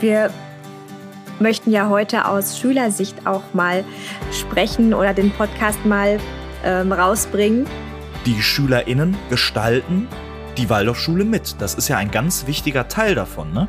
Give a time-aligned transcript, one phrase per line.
[0.00, 0.30] Wir
[1.38, 3.84] möchten ja heute aus Schülersicht auch mal
[4.32, 6.18] sprechen oder den Podcast mal
[6.64, 7.66] ähm, rausbringen.
[8.24, 10.08] Die SchülerInnen gestalten
[10.56, 11.60] die Waldorfschule mit.
[11.60, 13.68] Das ist ja ein ganz wichtiger Teil davon, ne?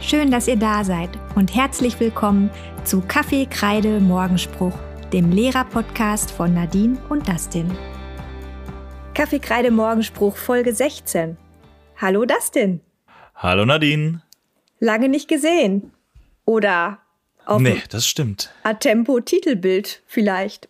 [0.00, 2.50] Schön, dass ihr da seid und herzlich willkommen
[2.82, 4.76] zu Kaffee, Kreide, Morgenspruch,
[5.12, 7.70] dem Lehrer-Podcast von Nadine und Dustin.
[9.14, 11.36] Kaffee, Kreide, Morgenspruch, Folge 16.
[11.96, 12.80] Hallo Dustin.
[13.36, 14.23] Hallo Nadine.
[14.84, 15.92] Lange nicht gesehen.
[16.44, 16.98] Oder
[17.46, 18.50] auf nee, das stimmt.
[18.64, 20.68] Atempo Titelbild vielleicht.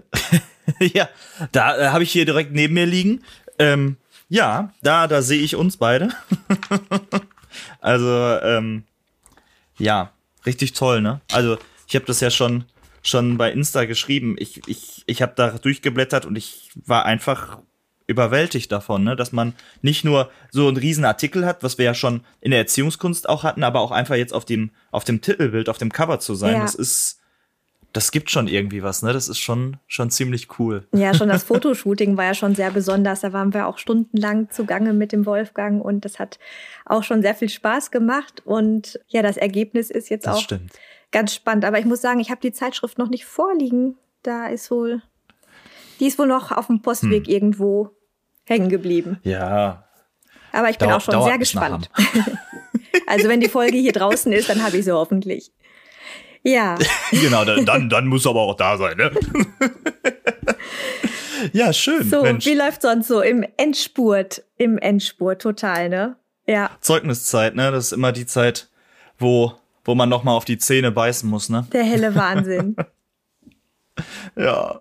[0.80, 1.08] ja,
[1.50, 3.24] da äh, habe ich hier direkt neben mir liegen.
[3.58, 3.96] Ähm,
[4.28, 6.10] ja, da, da sehe ich uns beide.
[7.80, 8.84] also, ähm,
[9.78, 10.12] ja,
[10.44, 11.22] richtig toll, ne?
[11.32, 11.56] Also,
[11.86, 12.64] ich habe das ja schon
[13.02, 14.36] schon bei Insta geschrieben.
[14.38, 17.60] Ich ich ich habe da durchgeblättert und ich war einfach
[18.08, 19.14] überwältigt davon, ne?
[19.14, 22.60] dass man nicht nur so einen riesen Artikel hat, was wir ja schon in der
[22.60, 26.18] Erziehungskunst auch hatten, aber auch einfach jetzt auf dem auf dem Titelbild, auf dem Cover
[26.18, 26.54] zu sein.
[26.54, 26.62] Ja.
[26.62, 27.20] Das ist
[27.92, 29.12] das gibt schon irgendwie was, ne?
[29.12, 30.86] Das ist schon schon ziemlich cool.
[30.92, 33.20] Ja, schon das Fotoshooting war ja schon sehr besonders.
[33.20, 36.38] Da waren wir auch stundenlang zugange mit dem Wolfgang und das hat
[36.86, 40.72] auch schon sehr viel Spaß gemacht und ja, das Ergebnis ist jetzt das auch stimmt.
[41.12, 43.96] ganz spannend, aber ich muss sagen, ich habe die Zeitschrift noch nicht vorliegen.
[44.22, 45.02] Da ist wohl
[46.00, 47.32] die ist wohl noch auf dem Postweg hm.
[47.32, 47.97] irgendwo
[48.48, 49.18] hängen geblieben.
[49.22, 49.84] Ja.
[50.52, 51.90] Aber ich bin auch schon sehr gespannt.
[53.06, 55.52] also wenn die Folge hier draußen ist, dann habe ich sie hoffentlich.
[56.42, 56.78] Ja.
[57.10, 59.10] genau, dann, dann muss aber auch da sein, ne?
[61.52, 62.08] ja, schön.
[62.08, 62.46] So, Mensch.
[62.46, 64.44] wie läuft sonst so im Endspurt?
[64.56, 66.16] Im Endspurt, total, ne?
[66.46, 66.70] Ja.
[66.80, 67.70] Zeugniszeit, ne?
[67.70, 68.68] Das ist immer die Zeit,
[69.18, 69.52] wo,
[69.84, 71.66] wo man noch mal auf die Zähne beißen muss, ne?
[71.72, 72.76] Der helle Wahnsinn.
[74.36, 74.78] ja.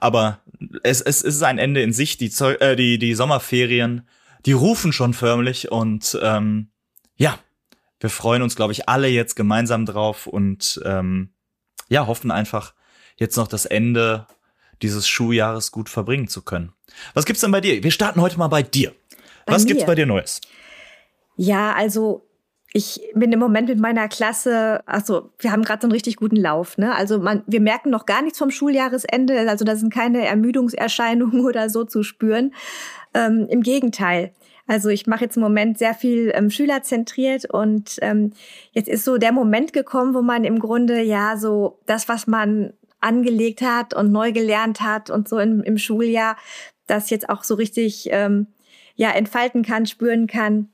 [0.00, 0.40] Aber
[0.82, 2.16] es, es ist ein Ende in sich.
[2.16, 4.08] Die, Zeug äh, die, die Sommerferien,
[4.46, 5.70] die rufen schon förmlich.
[5.70, 6.70] Und ähm,
[7.16, 7.38] ja,
[8.00, 11.34] wir freuen uns, glaube ich, alle jetzt gemeinsam drauf und ähm,
[11.88, 12.74] ja, hoffen einfach,
[13.16, 14.26] jetzt noch das Ende
[14.82, 16.72] dieses Schuljahres gut verbringen zu können.
[17.14, 17.82] Was gibt's denn bei dir?
[17.82, 18.92] Wir starten heute mal bei dir.
[19.46, 19.68] Bei Was mir?
[19.68, 20.40] gibt's bei dir Neues?
[21.36, 22.26] Ja, also
[22.74, 26.36] ich bin im Moment mit meiner Klasse, also wir haben gerade so einen richtig guten
[26.36, 26.94] Lauf, ne?
[26.94, 31.68] Also man, wir merken noch gar nichts vom Schuljahresende, also da sind keine Ermüdungserscheinungen oder
[31.68, 32.54] so zu spüren.
[33.12, 34.32] Ähm, Im Gegenteil.
[34.66, 38.32] Also ich mache jetzt im Moment sehr viel ähm, schülerzentriert und ähm,
[38.70, 42.72] jetzt ist so der Moment gekommen, wo man im Grunde ja so das, was man
[43.00, 46.36] angelegt hat und neu gelernt hat und so im, im Schuljahr,
[46.86, 48.46] das jetzt auch so richtig ähm,
[48.94, 50.71] ja entfalten kann, spüren kann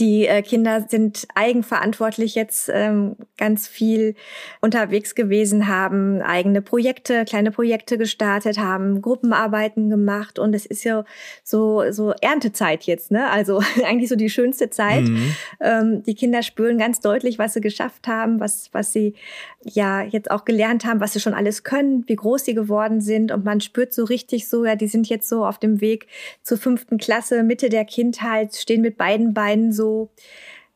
[0.00, 4.14] die äh, Kinder sind eigenverantwortlich jetzt ähm, ganz viel
[4.60, 11.04] unterwegs gewesen, haben eigene Projekte, kleine Projekte gestartet, haben Gruppenarbeiten gemacht und es ist ja
[11.42, 13.30] so so Erntezeit jetzt, ne?
[13.30, 15.04] Also eigentlich so die schönste Zeit.
[15.04, 15.36] Mhm.
[15.60, 19.14] Ähm, die Kinder spüren ganz deutlich, was sie geschafft haben, was was sie
[19.62, 23.32] ja jetzt auch gelernt haben, was sie schon alles können, wie groß sie geworden sind
[23.32, 26.06] und man spürt so richtig so, ja, die sind jetzt so auf dem Weg
[26.42, 30.10] zur fünften Klasse, Mitte der Kindheit, stehen mit beiden Beinen so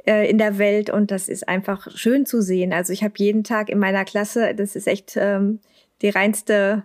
[0.07, 2.73] äh, in der Welt und das ist einfach schön zu sehen.
[2.73, 5.61] Also ich habe jeden Tag in meiner Klasse, das ist echt ähm,
[6.03, 6.85] die reinste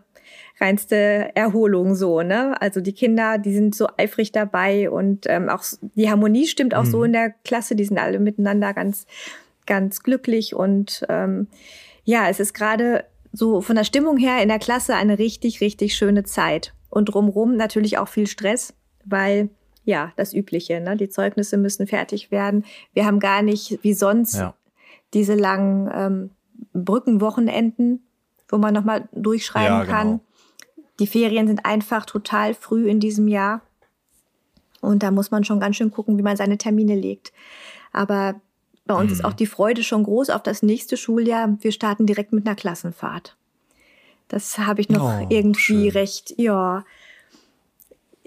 [0.60, 2.60] reinste Erholung so, ne?
[2.62, 6.84] Also die Kinder, die sind so eifrig dabei und ähm, auch die Harmonie stimmt auch
[6.84, 6.92] mhm.
[6.92, 9.06] so in der Klasse, die sind alle miteinander ganz,
[9.66, 11.48] ganz glücklich und ähm,
[12.04, 15.96] ja, es ist gerade so von der Stimmung her in der Klasse eine richtig, richtig
[15.96, 16.74] schöne Zeit.
[16.90, 19.50] Und drumrum natürlich auch viel Stress, weil
[19.86, 20.80] ja, das Übliche.
[20.80, 20.98] Ne?
[20.98, 22.66] Die Zeugnisse müssen fertig werden.
[22.94, 24.54] Wir haben gar nicht wie sonst ja.
[25.14, 26.30] diese langen ähm,
[26.74, 28.04] Brückenwochenenden,
[28.48, 29.94] wo man nochmal durchschreiben ja, genau.
[29.96, 30.20] kann.
[31.00, 33.62] Die Ferien sind einfach total früh in diesem Jahr.
[34.82, 37.34] Und da muss man schon ganz schön gucken, wie man seine Termine legt.
[37.92, 38.36] Aber
[38.86, 39.14] bei uns mhm.
[39.14, 41.58] ist auch die Freude schon groß auf das nächste Schuljahr.
[41.62, 43.38] Wir starten direkt mit einer Klassenfahrt.
[44.28, 45.92] Das habe ich noch oh, irgendwie schön.
[45.92, 46.84] recht, ja,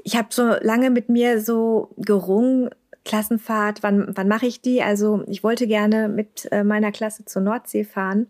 [0.07, 2.71] ich habe so lange mit mir so gerungen,
[3.05, 4.81] Klassenfahrt, wann, wann mache ich die?
[4.81, 8.29] Also ich wollte gerne mit äh, meiner Klasse zur Nordsee fahren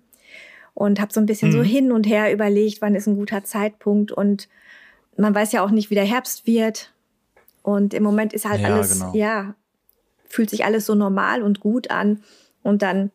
[0.72, 1.52] und habe so ein bisschen mhm.
[1.52, 4.48] so hin und her überlegt, wann ist ein guter Zeitpunkt und
[5.18, 6.94] man weiß ja auch nicht, wie der Herbst wird
[7.62, 9.12] und im Moment ist halt ja, alles, genau.
[9.14, 9.54] ja,
[10.24, 12.22] fühlt sich alles so normal und gut an
[12.62, 13.10] und dann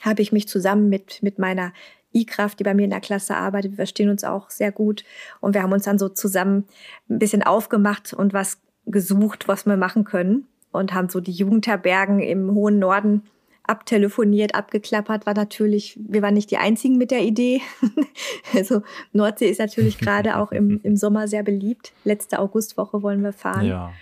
[0.00, 1.72] habe ich mich zusammen mit, mit meiner
[2.20, 3.72] I-Kraft, die bei mir in der Klasse arbeitet.
[3.72, 5.04] Wir verstehen uns auch sehr gut.
[5.40, 6.64] Und wir haben uns dann so zusammen
[7.08, 10.46] ein bisschen aufgemacht und was gesucht, was wir machen können.
[10.70, 13.22] Und haben so die Jugendherbergen im hohen Norden
[13.68, 17.60] abtelefoniert, abgeklappert, war natürlich, wir waren nicht die einzigen mit der Idee.
[18.54, 18.82] also
[19.12, 21.92] Nordsee ist natürlich gerade auch im, im Sommer sehr beliebt.
[22.04, 23.66] Letzte Augustwoche wollen wir fahren.
[23.66, 23.92] Ja.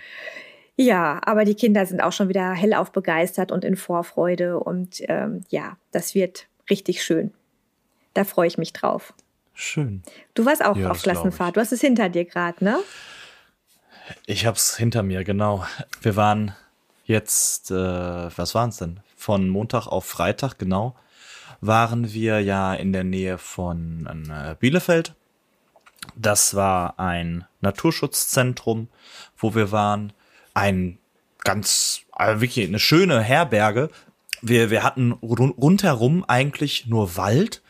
[0.79, 4.59] Ja, aber die Kinder sind auch schon wieder hellauf begeistert und in Vorfreude.
[4.59, 7.33] Und ähm, ja, das wird richtig schön.
[8.17, 9.13] Da freue ich mich drauf.
[9.53, 10.01] Schön.
[10.33, 11.55] Du warst auch ja, auf Klassenfahrt.
[11.55, 12.79] Du hast es hinter dir gerade, ne?
[14.25, 15.67] Ich hab's hinter mir, genau.
[16.01, 16.55] Wir waren
[17.05, 19.01] jetzt, äh, was waren es denn?
[19.15, 20.95] Von Montag auf Freitag, genau,
[21.61, 25.13] waren wir ja in der Nähe von äh, Bielefeld.
[26.15, 28.87] Das war ein Naturschutzzentrum,
[29.37, 30.11] wo wir waren.
[30.55, 30.97] Ein
[31.43, 33.91] ganz, also wirklich eine schöne Herberge.
[34.41, 37.61] Wir, wir hatten rundherum eigentlich nur Wald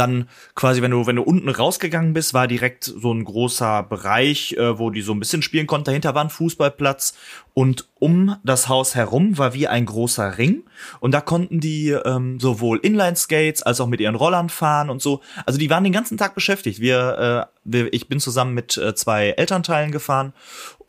[0.00, 4.54] dann quasi, wenn du, wenn du unten rausgegangen bist, war direkt so ein großer Bereich,
[4.54, 5.84] äh, wo die so ein bisschen spielen konnten.
[5.84, 7.14] Dahinter war ein Fußballplatz
[7.54, 10.64] und um das Haus herum war wie ein großer Ring
[11.00, 15.20] und da konnten die ähm, sowohl Inline-Skates als auch mit ihren Rollern fahren und so.
[15.44, 16.80] Also die waren den ganzen Tag beschäftigt.
[16.80, 20.32] Wir, äh, wir ich bin zusammen mit äh, zwei Elternteilen gefahren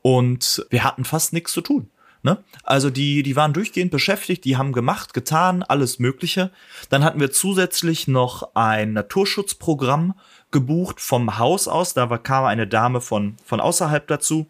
[0.01, 1.89] und wir hatten fast nichts zu tun.
[2.23, 2.43] Ne?
[2.63, 6.51] Also die, die waren durchgehend beschäftigt, die haben gemacht, getan, alles Mögliche.
[6.89, 10.13] Dann hatten wir zusätzlich noch ein Naturschutzprogramm
[10.51, 11.93] gebucht vom Haus aus.
[11.95, 14.47] Da war, kam eine Dame von, von außerhalb dazu.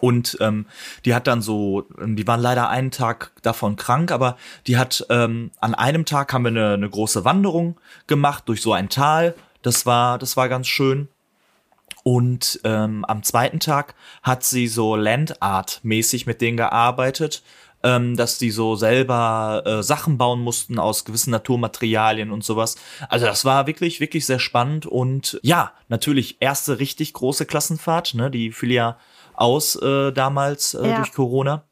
[0.00, 0.66] Und ähm,
[1.04, 5.50] die hat dann so, die waren leider einen Tag davon krank, aber die hat ähm,
[5.60, 9.34] an einem Tag haben wir eine, eine große Wanderung gemacht durch so ein Tal.
[9.62, 11.08] Das war, das war ganz schön.
[12.02, 17.42] Und ähm, am zweiten Tag hat sie so Landart-mäßig mit denen gearbeitet,
[17.82, 22.76] ähm, dass die so selber äh, Sachen bauen mussten aus gewissen Naturmaterialien und sowas.
[23.08, 28.30] Also das war wirklich, wirklich sehr spannend und ja, natürlich erste richtig große Klassenfahrt, ne?
[28.30, 28.98] Die fiel ja
[29.34, 30.96] aus äh, damals äh, ja.
[30.96, 31.64] durch Corona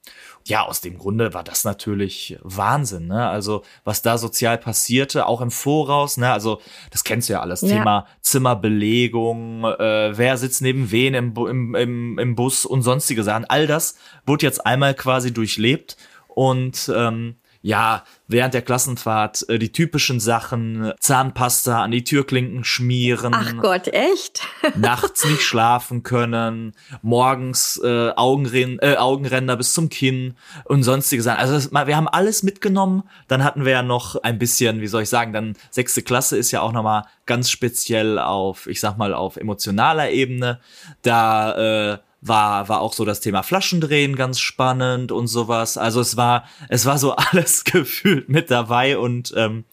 [0.49, 3.29] ja, aus dem Grunde war das natürlich Wahnsinn, ne?
[3.29, 6.33] Also, was da sozial passierte, auch im Voraus, ne?
[6.33, 6.61] Also,
[6.91, 7.61] das kennst du ja alles.
[7.61, 7.69] Ja.
[7.69, 13.45] Thema Zimmerbelegung, äh, wer sitzt neben wen im, im, im, im Bus und sonstige Sachen.
[13.45, 13.97] All das
[14.27, 15.99] wurde jetzt einmal quasi durchlebt
[16.29, 17.37] und ähm,
[17.69, 23.35] ja, während der Klassenfahrt äh, die typischen Sachen, Zahnpasta an die Türklinken schmieren.
[23.35, 24.41] Ach Gott, echt?
[24.75, 26.73] nachts nicht schlafen können,
[27.03, 30.35] morgens äh, Augenren äh, Augenränder bis zum Kinn
[30.65, 31.41] und sonstige Sachen.
[31.41, 33.03] Also das, wir haben alles mitgenommen.
[33.29, 36.51] Dann hatten wir ja noch ein bisschen, wie soll ich sagen, dann sechste Klasse ist
[36.53, 40.59] ja auch nochmal ganz speziell auf, ich sag mal, auf emotionaler Ebene.
[41.03, 45.79] Da äh, war, war auch so das Thema Flaschendrehen ganz spannend und sowas.
[45.79, 49.65] Also es war, es war so alles gefühlt mit dabei und ähm,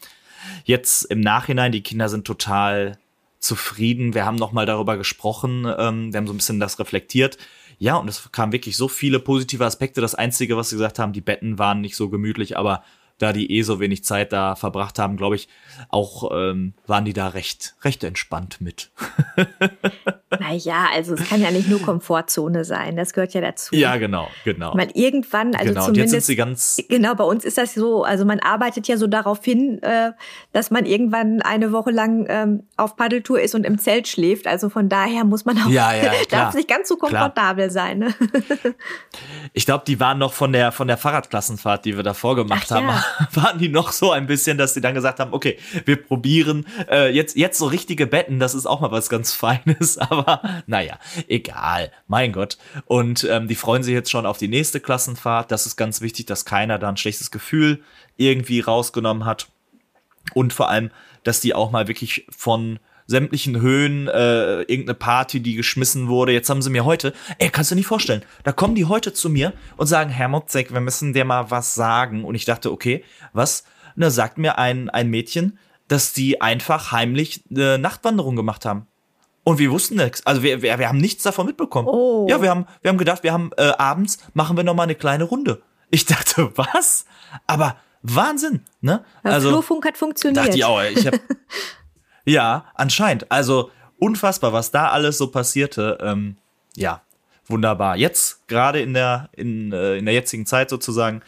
[0.64, 2.98] jetzt im Nachhinein, die Kinder sind total
[3.40, 4.14] zufrieden.
[4.14, 7.38] Wir haben nochmal darüber gesprochen, ähm, wir haben so ein bisschen das reflektiert.
[7.78, 10.00] Ja, und es kamen wirklich so viele positive Aspekte.
[10.00, 12.84] Das Einzige, was sie gesagt haben, die Betten waren nicht so gemütlich, aber
[13.18, 15.48] da die eh so wenig Zeit da verbracht haben, glaube ich,
[15.90, 18.92] auch ähm, waren die da recht, recht entspannt mit.
[20.40, 23.74] naja, also es kann ja nicht nur Komfortzone sein, das gehört ja dazu.
[23.74, 24.74] Ja, genau, genau.
[24.76, 25.86] Weil irgendwann, also genau.
[25.86, 25.88] zumindest.
[25.88, 28.98] Und jetzt sind sie ganz genau, bei uns ist das so, also man arbeitet ja
[28.98, 30.12] so darauf hin, äh,
[30.52, 34.46] dass man irgendwann eine Woche lang ähm, auf Paddeltour ist und im Zelt schläft.
[34.46, 37.86] Also von daher muss man auch, ja, ja, darf nicht ganz so komfortabel klar.
[37.86, 38.00] sein.
[38.00, 38.14] Ne?
[39.54, 42.76] ich glaube, die waren noch von der, von der Fahrradklassenfahrt, die wir davor gemacht Ach,
[42.76, 42.88] haben.
[42.88, 46.66] Ja waren die noch so ein bisschen, dass sie dann gesagt haben, okay, wir probieren
[46.90, 51.00] äh, jetzt, jetzt so richtige Betten, das ist auch mal was ganz Feines, aber naja,
[51.28, 52.58] egal, mein Gott.
[52.86, 55.52] Und ähm, die freuen sich jetzt schon auf die nächste Klassenfahrt.
[55.52, 57.82] Das ist ganz wichtig, dass keiner da ein schlechtes Gefühl
[58.18, 59.48] irgendwie rausgenommen hat.
[60.34, 60.92] Und vor allem,
[61.24, 66.32] dass die auch mal wirklich von sämtlichen Höhen, äh, irgendeine Party, die geschmissen wurde.
[66.32, 69.30] Jetzt haben sie mir heute, ey, kannst du nicht vorstellen, da kommen die heute zu
[69.30, 72.24] mir und sagen, Herr Motzek, wir müssen dir mal was sagen.
[72.24, 73.64] Und ich dachte, okay, was?
[73.96, 78.88] Und da sagt mir ein, ein Mädchen, dass die einfach heimlich eine Nachtwanderung gemacht haben.
[79.44, 80.26] Und wir wussten nichts.
[80.26, 81.88] Also wir, wir, wir haben nichts davon mitbekommen.
[81.88, 82.26] Oh.
[82.28, 84.96] Ja, wir haben, wir haben gedacht, wir haben äh, abends machen wir noch mal eine
[84.96, 85.62] kleine Runde.
[85.92, 87.06] Ich dachte, was?
[87.46, 89.04] Aber Wahnsinn, ne?
[89.24, 90.46] Der also Flurfunk hat funktioniert.
[90.46, 91.20] Dachte ich auch, ich hab,
[92.26, 93.32] Ja, anscheinend.
[93.32, 95.98] Also unfassbar, was da alles so passierte.
[96.02, 96.38] Ähm,
[96.76, 97.02] ja,
[97.48, 97.96] wunderbar.
[97.96, 101.22] Jetzt gerade in der in, äh, in der jetzigen Zeit sozusagen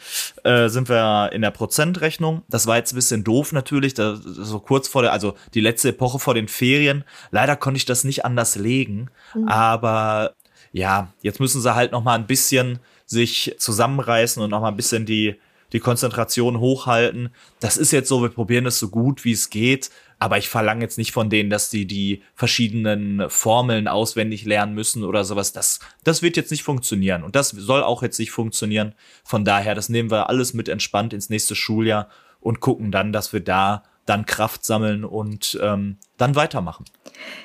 [0.44, 2.42] äh, sind wir in der Prozentrechnung.
[2.48, 5.90] Das war jetzt ein bisschen doof natürlich, da, so kurz vor der, also die letzte
[5.90, 7.04] Epoche vor den Ferien.
[7.30, 9.48] Leider konnte ich das nicht anders legen, mhm.
[9.48, 10.34] aber
[10.72, 14.76] ja, jetzt müssen sie halt noch mal ein bisschen sich zusammenreißen und noch mal ein
[14.76, 15.36] bisschen die
[15.72, 17.30] die Konzentration hochhalten.
[17.60, 19.90] Das ist jetzt so, wir probieren es so gut wie es geht.
[20.18, 25.04] Aber ich verlange jetzt nicht von denen, dass die die verschiedenen Formeln auswendig lernen müssen
[25.04, 25.52] oder sowas.
[25.52, 27.22] Das, das wird jetzt nicht funktionieren.
[27.22, 28.94] Und das soll auch jetzt nicht funktionieren.
[29.24, 32.08] Von daher, das nehmen wir alles mit entspannt ins nächste Schuljahr
[32.40, 36.84] und gucken dann, dass wir da dann Kraft sammeln und ähm, dann weitermachen.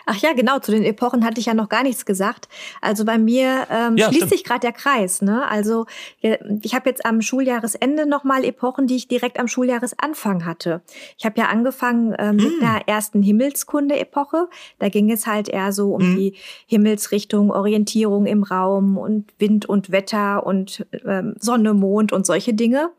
[0.06, 2.48] Ach ja, genau, zu den Epochen hatte ich ja noch gar nichts gesagt.
[2.82, 4.32] Also bei mir ähm, ja, schließt stimmt.
[4.32, 5.22] sich gerade der Kreis.
[5.22, 5.48] Ne?
[5.48, 5.86] Also
[6.22, 10.82] ich habe jetzt am Schuljahresende nochmal Epochen, die ich direkt am Schuljahresanfang hatte.
[11.18, 12.44] Ich habe ja angefangen ähm, hm.
[12.44, 14.50] mit einer ersten Himmelskunde-Epoche.
[14.80, 16.16] Da ging es halt eher so um hm.
[16.16, 22.54] die Himmelsrichtung, Orientierung im Raum und Wind und Wetter und ähm, Sonne, Mond und solche
[22.54, 22.92] Dinge.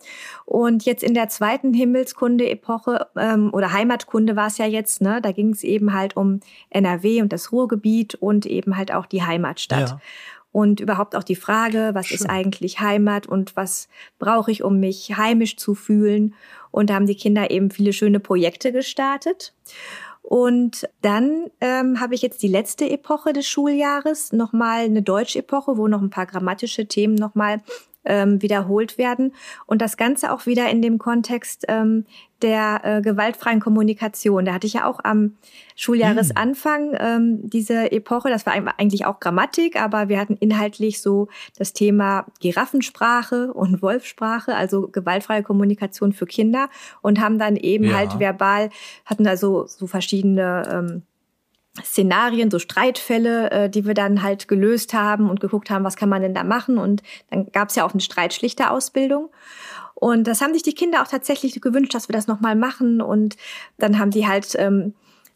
[0.45, 5.21] Und jetzt in der zweiten Himmelskunde-Epoche ähm, oder Heimatkunde war es ja jetzt, ne?
[5.23, 6.41] da ging es eben halt um
[6.71, 9.91] NRW und das Ruhrgebiet und eben halt auch die Heimatstadt.
[9.91, 10.01] Ja.
[10.53, 12.17] Und überhaupt auch die Frage, was Schön.
[12.17, 13.89] ist eigentlich Heimat und was
[14.21, 16.35] brauche ich, um mich heimisch zu fühlen?
[16.71, 19.53] Und da haben die Kinder eben viele schöne Projekte gestartet.
[20.23, 25.87] Und dann ähm, habe ich jetzt die letzte Epoche des Schuljahres, nochmal eine Deutsch-Epoche, wo
[25.87, 27.61] noch ein paar grammatische Themen nochmal
[28.05, 29.35] ähm, wiederholt werden.
[29.67, 32.05] Und das Ganze auch wieder in dem Kontext ähm,
[32.43, 34.45] der äh, gewaltfreien Kommunikation.
[34.45, 35.37] Da hatte ich ja auch am
[35.77, 36.99] Schuljahresanfang hm.
[37.01, 42.27] ähm, diese Epoche, das war eigentlich auch Grammatik, aber wir hatten inhaltlich so das Thema
[42.41, 46.69] Giraffensprache und Wolfsprache, also gewaltfreie Kommunikation für Kinder
[47.01, 47.97] und haben dann eben ja.
[47.97, 48.71] halt verbal,
[49.07, 51.03] hatten da so, so verschiedene ähm,
[51.83, 56.09] Szenarien, so Streitfälle, äh, die wir dann halt gelöst haben und geguckt haben, was kann
[56.09, 56.79] man denn da machen.
[56.79, 59.31] Und dann gab es ja auch eine Streitschlichterausbildung.
[59.95, 63.01] Und das haben sich die Kinder auch tatsächlich gewünscht, dass wir das nochmal machen.
[63.01, 63.37] Und
[63.79, 64.95] dann haben die halt ähm,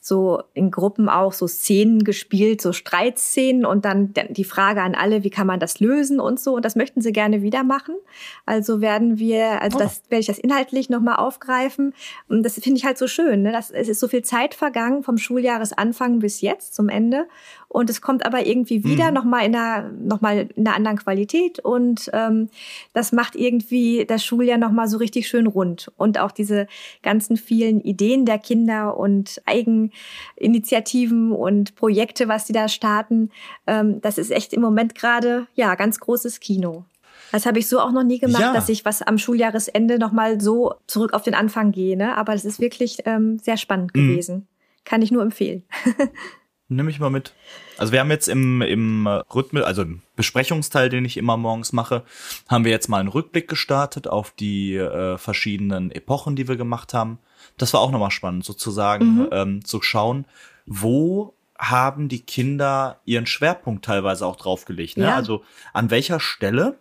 [0.09, 5.23] so in Gruppen auch so Szenen gespielt, so Streitszenen und dann die Frage an alle,
[5.23, 6.57] wie kann man das lösen und so.
[6.57, 7.95] Und das möchten sie gerne wieder machen.
[8.47, 9.83] Also werden wir, also oh.
[9.83, 11.95] das werde ich das inhaltlich nochmal aufgreifen.
[12.29, 13.43] Und das finde ich halt so schön.
[13.43, 13.53] Ne?
[13.53, 17.29] Das, es ist so viel Zeit vergangen vom Schuljahresanfang bis jetzt zum Ende.
[17.69, 19.15] Und es kommt aber irgendwie wieder mhm.
[19.15, 21.59] nochmal in einer, noch mal in einer anderen Qualität.
[21.59, 22.49] Und ähm,
[22.95, 25.93] das macht irgendwie das Schuljahr nochmal so richtig schön rund.
[25.99, 26.67] Und auch diese
[27.03, 33.31] ganzen vielen Ideen der Kinder und Eigeninitiativen und Projekte, was die da starten,
[33.67, 36.85] ähm, das ist echt im Moment gerade, ja, ganz großes Kino.
[37.33, 38.55] Das habe ich so auch noch nie gemacht, ja.
[38.55, 41.97] dass ich was am Schuljahresende nochmal so zurück auf den Anfang gehe.
[41.97, 42.17] Ne?
[42.17, 44.09] Aber es ist wirklich ähm, sehr spannend mhm.
[44.09, 44.49] gewesen.
[44.85, 45.65] Kann ich nur empfehlen.
[46.71, 47.33] Nimm mich mal mit.
[47.79, 52.05] Also wir haben jetzt im, im Rhythmus, also im Besprechungsteil, den ich immer morgens mache,
[52.47, 56.93] haben wir jetzt mal einen Rückblick gestartet auf die äh, verschiedenen Epochen, die wir gemacht
[56.93, 57.19] haben.
[57.57, 59.29] Das war auch nochmal spannend, sozusagen mhm.
[59.33, 60.27] ähm, zu schauen,
[60.67, 64.99] wo haben die Kinder ihren Schwerpunkt teilweise auch draufgelegt.
[64.99, 65.05] Ne?
[65.05, 65.17] Ja.
[65.17, 66.79] Also an welcher Stelle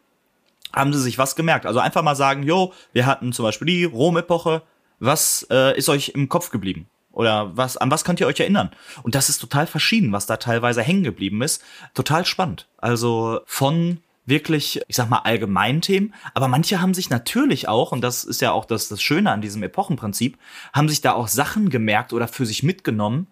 [0.74, 1.66] haben sie sich was gemerkt?
[1.66, 4.64] Also einfach mal sagen, jo, wir hatten zum Beispiel die Rom-Epoche,
[5.00, 6.88] was äh, ist euch im Kopf geblieben?
[7.18, 8.70] Oder was, an was könnt ihr euch erinnern?
[9.02, 11.64] Und das ist total verschieden, was da teilweise hängen geblieben ist.
[11.96, 12.68] Total spannend.
[12.78, 13.98] Also von
[14.28, 18.52] wirklich, ich sag mal, Allgemeinthemen, aber manche haben sich natürlich auch, und das ist ja
[18.52, 20.38] auch das, das Schöne an diesem Epochenprinzip,
[20.74, 23.26] haben sich da auch Sachen gemerkt oder für sich mitgenommen,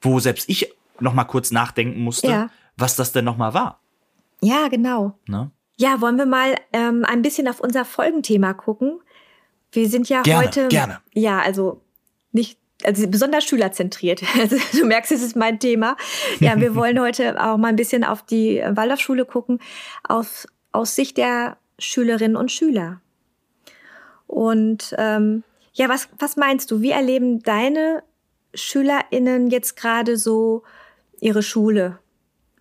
[0.00, 2.50] wo selbst ich noch mal kurz nachdenken musste, ja.
[2.76, 3.80] was das denn noch mal war.
[4.40, 5.18] Ja, genau.
[5.26, 5.50] Ne?
[5.78, 9.00] Ja, wollen wir mal ähm, ein bisschen auf unser Folgenthema gucken?
[9.72, 10.68] Wir sind ja gerne, heute.
[10.68, 11.00] Gerne.
[11.12, 11.82] Ja, also
[12.30, 14.22] nicht also besonders schülerzentriert.
[14.38, 15.96] Also du merkst, es ist mein Thema.
[16.40, 19.60] Ja, wir wollen heute auch mal ein bisschen auf die Waldorfschule gucken,
[20.06, 23.00] aus, aus Sicht der Schülerinnen und Schüler.
[24.26, 26.80] Und ähm, ja, was, was meinst du?
[26.80, 28.02] Wie erleben deine
[28.54, 30.62] SchülerInnen jetzt gerade so
[31.20, 31.98] ihre Schule,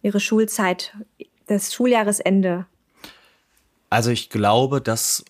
[0.01, 0.93] ihre Schulzeit,
[1.47, 2.65] das Schuljahresende?
[3.89, 5.25] Also ich glaube, dass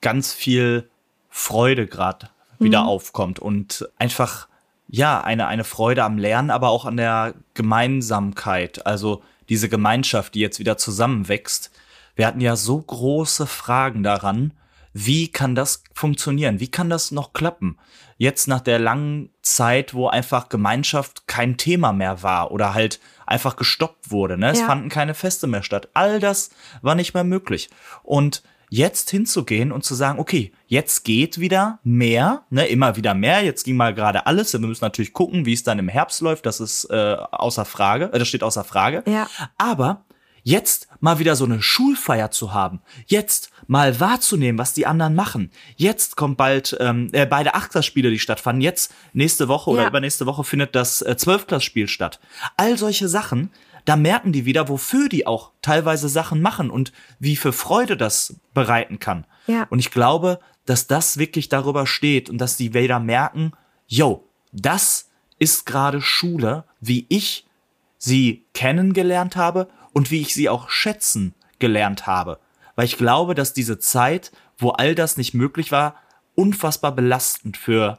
[0.00, 0.88] ganz viel
[1.28, 2.88] Freude gerade wieder mhm.
[2.88, 4.48] aufkommt und einfach
[4.88, 10.40] ja, eine, eine Freude am Lernen, aber auch an der Gemeinsamkeit, also diese Gemeinschaft, die
[10.40, 11.70] jetzt wieder zusammenwächst.
[12.14, 14.52] Wir hatten ja so große Fragen daran,
[14.92, 16.58] wie kann das funktionieren?
[16.58, 17.76] Wie kann das noch klappen?
[18.16, 23.56] Jetzt nach der langen Zeit, wo einfach Gemeinschaft kein Thema mehr war oder halt einfach
[23.56, 24.38] gestoppt wurde.
[24.38, 24.50] Ne?
[24.50, 24.66] Es ja.
[24.66, 25.90] fanden keine Feste mehr statt.
[25.92, 26.48] All das
[26.80, 27.68] war nicht mehr möglich.
[28.04, 33.44] Und jetzt hinzugehen und zu sagen, okay, jetzt geht wieder mehr, ne, immer wieder mehr.
[33.44, 34.52] Jetzt ging mal gerade alles.
[34.52, 36.46] Wir müssen natürlich gucken, wie es dann im Herbst läuft.
[36.46, 38.10] Das ist äh, außer Frage.
[38.12, 39.02] Äh, das steht außer Frage.
[39.06, 39.28] Ja.
[39.58, 40.04] Aber
[40.46, 45.50] jetzt mal wieder so eine Schulfeier zu haben, jetzt mal wahrzunehmen, was die anderen machen.
[45.74, 48.60] Jetzt kommt bald ähm, äh, beide Achtklasspiele, die stattfanden.
[48.60, 49.76] Jetzt nächste Woche ja.
[49.76, 52.20] oder übernächste Woche findet das äh, Zwölfklassspiel statt.
[52.56, 53.50] All solche Sachen
[53.86, 58.40] da merken die wieder, wofür die auch teilweise Sachen machen und wie für Freude das
[58.52, 59.26] bereiten kann.
[59.46, 59.66] Ja.
[59.70, 63.52] Und ich glaube, dass das wirklich darüber steht und dass die wieder merken,
[63.86, 67.46] yo, das ist gerade Schule, wie ich
[67.96, 72.40] sie kennengelernt habe und wie ich sie auch schätzen gelernt habe.
[72.74, 75.94] Weil ich glaube, dass diese Zeit, wo all das nicht möglich war,
[76.34, 77.98] unfassbar belastend für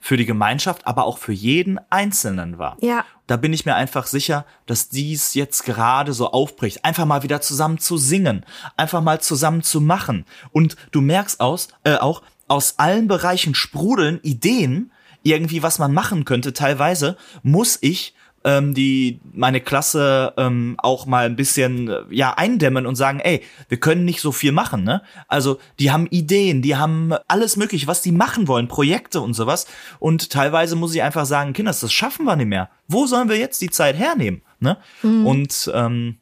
[0.00, 2.76] für die Gemeinschaft, aber auch für jeden Einzelnen war.
[2.80, 3.04] Ja.
[3.26, 6.84] Da bin ich mir einfach sicher, dass dies jetzt gerade so aufbricht.
[6.84, 8.44] Einfach mal wieder zusammen zu singen,
[8.76, 10.24] einfach mal zusammen zu machen.
[10.50, 16.24] Und du merkst aus, äh, auch, aus allen Bereichen sprudeln Ideen, irgendwie was man machen
[16.24, 16.52] könnte.
[16.52, 18.14] Teilweise muss ich
[18.44, 23.80] ähm, die meine Klasse ähm, auch mal ein bisschen ja eindämmen und sagen, ey, wir
[23.80, 25.02] können nicht so viel machen, ne?
[25.26, 29.66] Also die haben Ideen, die haben alles mögliche, was die machen wollen, Projekte und sowas.
[29.98, 32.70] Und teilweise muss ich einfach sagen, Kinders, das schaffen wir nicht mehr.
[32.86, 34.78] Wo sollen wir jetzt die Zeit hernehmen, ne?
[35.02, 35.26] Mhm.
[35.26, 36.18] Und ähm,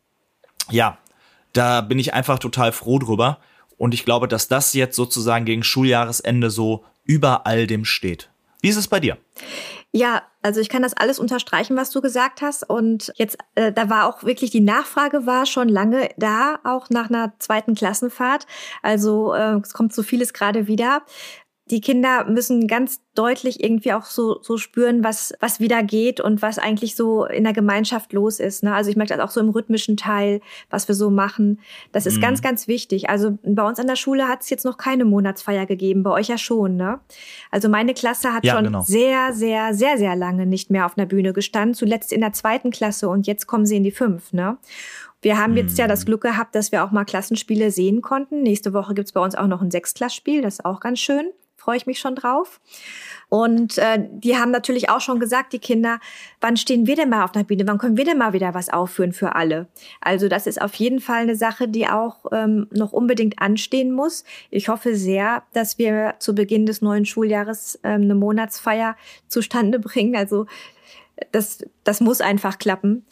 [0.70, 0.98] ja,
[1.52, 3.38] da bin ich einfach total froh drüber.
[3.78, 8.30] Und ich glaube, dass das jetzt sozusagen gegen Schuljahresende so über all dem steht.
[8.62, 9.18] Wie ist es bei dir?
[9.96, 12.68] Ja, also ich kann das alles unterstreichen, was du gesagt hast.
[12.68, 17.08] Und jetzt, äh, da war auch wirklich die Nachfrage war schon lange da, auch nach
[17.08, 18.46] einer zweiten Klassenfahrt.
[18.82, 21.02] Also äh, es kommt so vieles gerade wieder
[21.70, 26.40] die Kinder müssen ganz deutlich irgendwie auch so, so spüren, was, was wieder geht und
[26.40, 28.62] was eigentlich so in der Gemeinschaft los ist.
[28.62, 28.72] Ne?
[28.72, 31.58] Also ich merke das auch so im rhythmischen Teil, was wir so machen.
[31.90, 32.20] Das ist mhm.
[32.20, 33.10] ganz, ganz wichtig.
[33.10, 36.28] Also bei uns an der Schule hat es jetzt noch keine Monatsfeier gegeben, bei euch
[36.28, 36.76] ja schon.
[36.76, 37.00] Ne?
[37.50, 38.82] Also meine Klasse hat ja, schon genau.
[38.82, 41.74] sehr, sehr, sehr, sehr lange nicht mehr auf einer Bühne gestanden.
[41.74, 44.32] Zuletzt in der zweiten Klasse und jetzt kommen sie in die fünf.
[44.32, 44.56] Ne?
[45.20, 46.06] Wir haben jetzt ja das mhm.
[46.06, 48.44] Glück gehabt, dass wir auch mal Klassenspiele sehen konnten.
[48.44, 51.32] Nächste Woche gibt's bei uns auch noch ein Sechsklassspiel, das ist auch ganz schön
[51.66, 52.60] freue ich mich schon drauf.
[53.28, 55.98] Und äh, die haben natürlich auch schon gesagt, die Kinder,
[56.40, 57.66] wann stehen wir denn mal auf der Bühne?
[57.66, 59.66] Wann können wir denn mal wieder was aufführen für alle?
[60.00, 64.22] Also das ist auf jeden Fall eine Sache, die auch ähm, noch unbedingt anstehen muss.
[64.50, 68.94] Ich hoffe sehr, dass wir zu Beginn des neuen Schuljahres ähm, eine Monatsfeier
[69.26, 70.14] zustande bringen.
[70.14, 70.46] Also
[71.32, 73.04] das, das muss einfach klappen.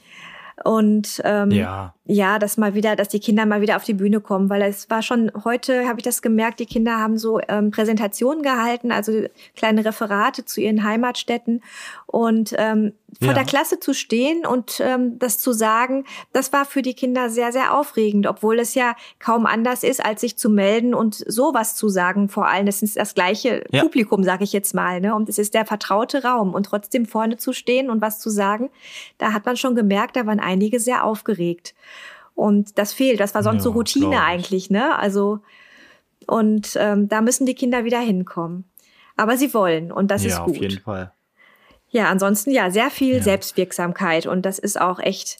[0.62, 1.94] Und ähm, ja.
[2.04, 4.88] ja, dass mal wieder, dass die Kinder mal wieder auf die Bühne kommen, weil es
[4.88, 9.26] war schon heute, habe ich das gemerkt, die Kinder haben so ähm, Präsentationen gehalten, also
[9.56, 11.62] kleine Referate zu ihren Heimatstädten
[12.06, 13.34] und ähm, vor ja.
[13.34, 17.52] der Klasse zu stehen und ähm, das zu sagen, das war für die Kinder sehr,
[17.52, 21.88] sehr aufregend, obwohl es ja kaum anders ist, als sich zu melden und sowas zu
[21.88, 22.28] sagen.
[22.28, 23.82] Vor allem, das ist das gleiche ja.
[23.82, 25.14] Publikum, sage ich jetzt mal, ne?
[25.14, 28.70] Und es ist der vertraute Raum und trotzdem vorne zu stehen und was zu sagen,
[29.18, 31.74] da hat man schon gemerkt, da waren einige sehr aufgeregt.
[32.34, 33.20] Und das fehlt.
[33.20, 34.98] Das war sonst ja, so Routine eigentlich, ne?
[34.98, 35.40] Also
[36.26, 38.64] und ähm, da müssen die Kinder wieder hinkommen.
[39.16, 40.56] Aber sie wollen und das ist gut.
[40.56, 41.12] Auf jeden Fall.
[41.94, 43.22] Ja, ansonsten ja, sehr viel ja.
[43.22, 45.38] Selbstwirksamkeit und das ist auch echt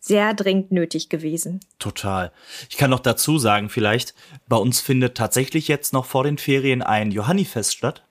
[0.00, 1.60] sehr dringend nötig gewesen.
[1.78, 2.30] Total.
[2.68, 4.14] Ich kann noch dazu sagen, vielleicht,
[4.46, 8.04] bei uns findet tatsächlich jetzt noch vor den Ferien ein Johannifest statt,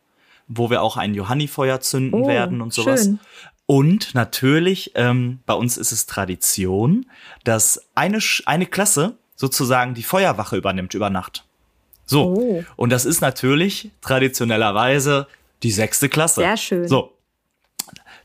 [0.48, 3.04] wo wir auch ein Johannifeuer zünden oh, werden und sowas.
[3.04, 3.20] Schön.
[3.68, 7.06] Und natürlich, ähm, bei uns ist es Tradition,
[7.44, 11.46] dass eine, eine Klasse sozusagen die Feuerwache übernimmt über Nacht.
[12.08, 12.34] So.
[12.36, 12.64] Oh.
[12.76, 15.28] Und das ist natürlich traditionellerweise
[15.62, 16.42] die sechste Klasse.
[16.42, 16.88] Sehr schön.
[16.88, 17.13] So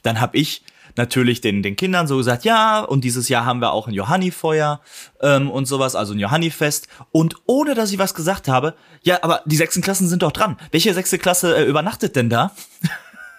[0.03, 0.63] dann habe ich
[0.99, 4.81] natürlich den, den Kindern so gesagt, ja, und dieses Jahr haben wir auch ein Johannifeuer
[5.23, 6.89] ähm, und sowas, also ein Johannifest.
[7.11, 10.59] Und ohne dass ich was gesagt habe, ja, aber die sechsten Klassen sind doch dran.
[10.73, 12.53] Welche sechste Klasse äh, übernachtet denn da?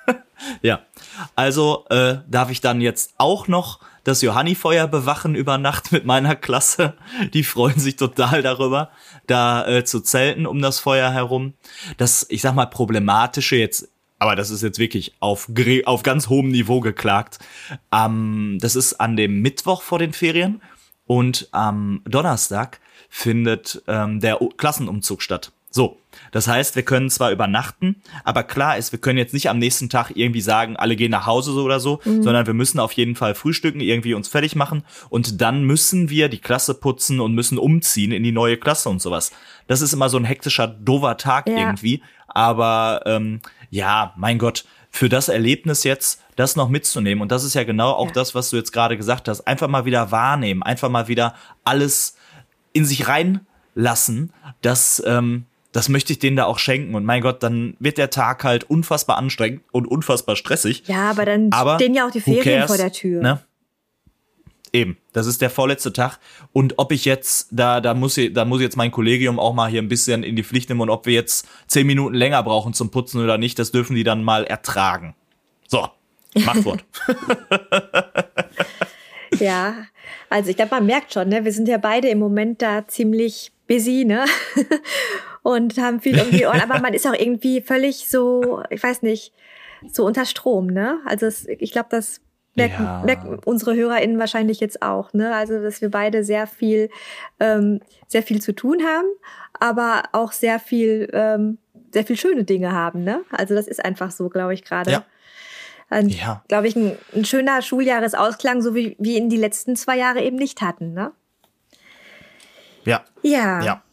[0.62, 0.80] ja,
[1.36, 6.36] also äh, darf ich dann jetzt auch noch das Johannifeuer bewachen über Nacht mit meiner
[6.36, 6.96] Klasse.
[7.34, 8.90] Die freuen sich total darüber,
[9.28, 11.54] da äh, zu zelten um das Feuer herum.
[11.98, 13.90] Das, ich sag mal, problematische jetzt
[14.20, 15.50] aber das ist jetzt wirklich auf,
[15.86, 17.40] auf ganz hohem Niveau geklagt.
[17.92, 20.62] Ähm, das ist an dem Mittwoch vor den Ferien
[21.06, 22.80] und am Donnerstag
[23.10, 25.52] findet ähm, der Klassenumzug statt.
[25.72, 26.00] So,
[26.32, 29.90] das heißt, wir können zwar übernachten, aber klar ist, wir können jetzt nicht am nächsten
[29.90, 32.24] Tag irgendwie sagen, alle gehen nach Hause so oder so, mhm.
[32.24, 36.28] sondern wir müssen auf jeden Fall frühstücken, irgendwie uns fertig machen und dann müssen wir
[36.28, 39.32] die Klasse putzen und müssen umziehen in die neue Klasse und sowas.
[39.68, 41.58] Das ist immer so ein hektischer, dover Tag ja.
[41.58, 47.22] irgendwie, aber ähm, ja, mein Gott, für das Erlebnis jetzt, das noch mitzunehmen.
[47.22, 48.14] Und das ist ja genau auch ja.
[48.14, 49.42] das, was du jetzt gerade gesagt hast.
[49.42, 52.16] Einfach mal wieder wahrnehmen, einfach mal wieder alles
[52.74, 54.34] in sich reinlassen.
[54.62, 56.96] Das, ähm, das möchte ich denen da auch schenken.
[56.96, 60.84] Und mein Gott, dann wird der Tag halt unfassbar anstrengend und unfassbar stressig.
[60.88, 63.22] Ja, aber dann aber stehen ja auch die Ferien cares, vor der Tür.
[63.22, 63.40] Ne?
[64.72, 66.20] Eben, das ist der vorletzte Tag.
[66.54, 69.54] Und ob ich jetzt, da, da muss ich, da muss ich jetzt mein Kollegium auch
[69.54, 72.44] mal hier ein bisschen in die Pflicht nehmen und ob wir jetzt zehn Minuten länger
[72.44, 75.16] brauchen zum Putzen oder nicht, das dürfen die dann mal ertragen.
[75.68, 75.88] So,
[76.36, 76.84] Machtwort.
[79.40, 79.76] ja,
[80.30, 83.52] also ich glaube, man merkt schon, ne, wir sind ja beide im Moment da ziemlich
[83.68, 84.26] busy, ne?
[85.44, 89.02] Und haben viel um die Ohren, aber man ist auch irgendwie völlig so, ich weiß
[89.02, 89.34] nicht,
[89.92, 91.00] so unter Strom, ne?
[91.06, 92.22] Also es, ich glaube, das
[92.56, 93.02] merken, ja.
[93.06, 95.34] merken unsere HörerInnen wahrscheinlich jetzt auch, ne?
[95.34, 96.90] Also, dass wir beide sehr viel,
[97.40, 99.08] ähm, sehr viel zu tun haben,
[99.58, 101.60] aber auch sehr viel ähm,
[101.94, 103.04] sehr viel schöne Dinge haben.
[103.04, 103.24] Ne?
[103.32, 104.92] Also das ist einfach so, glaube ich, gerade.
[104.92, 105.06] Ja.
[105.90, 106.44] Ein, Ja.
[106.48, 110.38] Glaube ich, ein, ein schöner Schuljahresausklang, so wie wir ihn die letzten zwei Jahre eben
[110.38, 110.94] nicht hatten.
[110.94, 111.12] Ne?
[112.86, 113.04] Ja.
[113.24, 113.62] Ja.
[113.62, 113.84] Ja.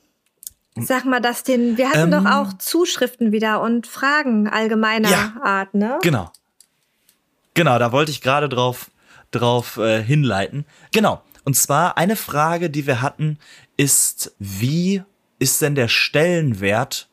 [0.78, 2.24] Sag mal, Dustin, wir hatten Ähm.
[2.24, 5.32] doch auch Zuschriften wieder und Fragen allgemeiner Ja.
[5.42, 5.98] Art, ne?
[6.02, 6.30] Genau.
[7.54, 8.90] Genau, da wollte ich gerade drauf,
[9.30, 10.66] drauf äh, hinleiten.
[10.92, 11.22] Genau.
[11.44, 13.38] Und zwar eine Frage, die wir hatten,
[13.76, 15.02] ist, wie
[15.38, 17.08] ist denn der Stellenwert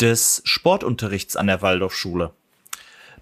[0.00, 2.32] des Sportunterrichts an der Waldorfschule?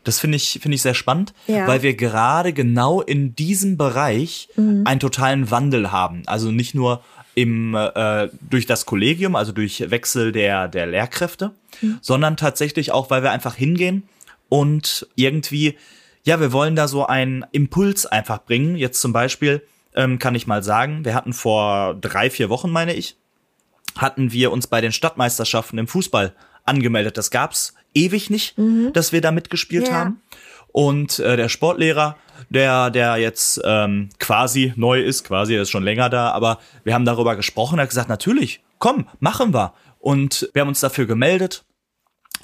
[0.03, 1.67] Das finde ich, finde ich sehr spannend, Ja.
[1.67, 6.25] weil wir gerade genau in diesem Bereich einen totalen Wandel haben.
[6.27, 7.03] Also nicht nur
[7.35, 11.53] im, äh, durch das Kollegium, also durch Wechsel der, der Lehrkräfte,
[12.01, 14.05] sondern tatsächlich auch, weil wir einfach hingehen
[14.49, 15.77] und irgendwie,
[16.25, 18.77] ja, wir wollen da so einen Impuls einfach bringen.
[18.77, 19.63] Jetzt zum Beispiel
[19.95, 23.17] ähm, kann ich mal sagen, wir hatten vor drei, vier Wochen, meine ich,
[23.97, 26.33] hatten wir uns bei den Stadtmeisterschaften im Fußball
[26.65, 27.17] angemeldet.
[27.19, 28.57] Das gab's ewig nicht,
[28.93, 29.95] dass wir da mitgespielt Ja.
[29.95, 30.21] haben.
[30.73, 32.17] Und äh, der Sportlehrer,
[32.49, 36.95] der, der jetzt ähm, quasi neu ist, quasi, er ist schon länger da, aber wir
[36.95, 39.75] haben darüber gesprochen, er hat gesagt, natürlich, komm, machen wir.
[39.99, 41.65] Und wir haben uns dafür gemeldet.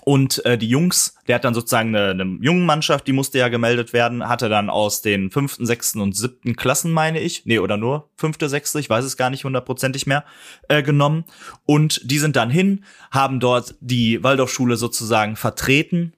[0.02, 3.48] Und äh, die Jungs, der hat dann sozusagen eine, eine jungen Mannschaft, die musste ja
[3.48, 7.76] gemeldet werden, hatte dann aus den fünften, sechsten und siebten Klassen, meine ich, nee, oder
[7.76, 10.24] nur fünfte, sechste, ich weiß es gar nicht hundertprozentig mehr,
[10.68, 11.24] äh, genommen.
[11.66, 16.14] Und die sind dann hin, haben dort die Waldorfschule sozusagen vertreten.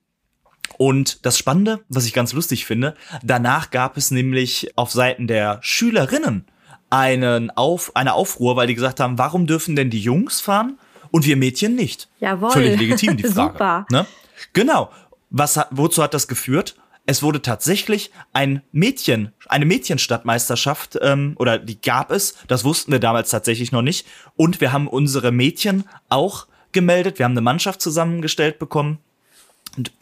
[0.78, 5.58] Und das Spannende, was ich ganz lustig finde, danach gab es nämlich auf Seiten der
[5.62, 6.46] Schülerinnen
[6.90, 10.78] einen auf, eine Aufruhr, weil die gesagt haben, warum dürfen denn die Jungs fahren
[11.10, 12.08] und wir Mädchen nicht?
[12.20, 12.50] Jawohl.
[12.50, 13.52] Völlig legitim, die Frage.
[13.52, 13.86] Super.
[13.90, 14.06] Ne?
[14.52, 14.90] Genau.
[15.30, 16.76] Was wozu hat das geführt?
[17.04, 23.00] Es wurde tatsächlich ein Mädchen, eine Mädchenstadtmeisterschaft, ähm, oder die gab es, das wussten wir
[23.00, 24.06] damals tatsächlich noch nicht.
[24.36, 27.18] Und wir haben unsere Mädchen auch gemeldet.
[27.18, 28.98] Wir haben eine Mannschaft zusammengestellt bekommen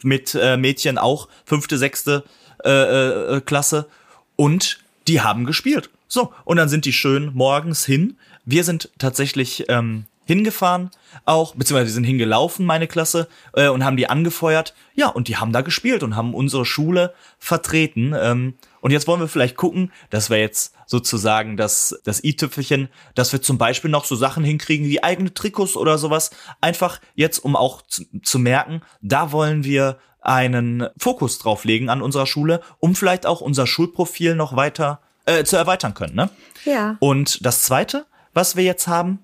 [0.03, 2.23] mit äh, Mädchen auch fünfte, sechste
[2.63, 3.87] äh, äh, Klasse
[4.35, 5.89] und die haben gespielt.
[6.07, 8.17] So, und dann sind die schön morgens hin.
[8.45, 10.89] Wir sind tatsächlich ähm, hingefahren
[11.25, 14.73] auch, beziehungsweise die sind hingelaufen, meine Klasse, äh, und haben die angefeuert.
[14.95, 18.15] Ja, und die haben da gespielt und haben unsere Schule vertreten.
[18.17, 23.33] Ähm, und jetzt wollen wir vielleicht gucken, dass wir jetzt sozusagen das, das i-Tüpfelchen, dass
[23.33, 26.31] wir zum Beispiel noch so Sachen hinkriegen wie eigene Trikots oder sowas.
[26.61, 32.01] Einfach jetzt, um auch zu, zu merken, da wollen wir einen Fokus drauf legen an
[32.01, 36.15] unserer Schule, um vielleicht auch unser Schulprofil noch weiter äh, zu erweitern können.
[36.15, 36.29] Ne?
[36.65, 36.97] Ja.
[36.99, 39.19] Und das zweite, was wir jetzt haben,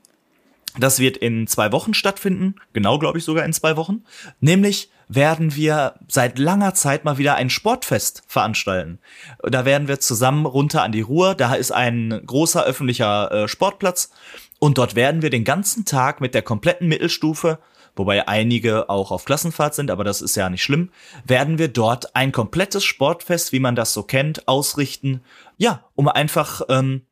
[0.79, 4.03] das wird in zwei Wochen stattfinden, genau glaube ich sogar in zwei Wochen.
[4.39, 8.99] Nämlich werden wir seit langer Zeit mal wieder ein Sportfest veranstalten.
[9.41, 11.33] Da werden wir zusammen runter an die Ruhr.
[11.33, 14.11] Da ist ein großer öffentlicher äh, Sportplatz
[14.59, 17.59] und dort werden wir den ganzen Tag mit der kompletten Mittelstufe,
[17.95, 20.89] wobei einige auch auf Klassenfahrt sind, aber das ist ja nicht schlimm,
[21.25, 25.21] werden wir dort ein komplettes Sportfest, wie man das so kennt, ausrichten.
[25.57, 27.03] Ja, um einfach ähm,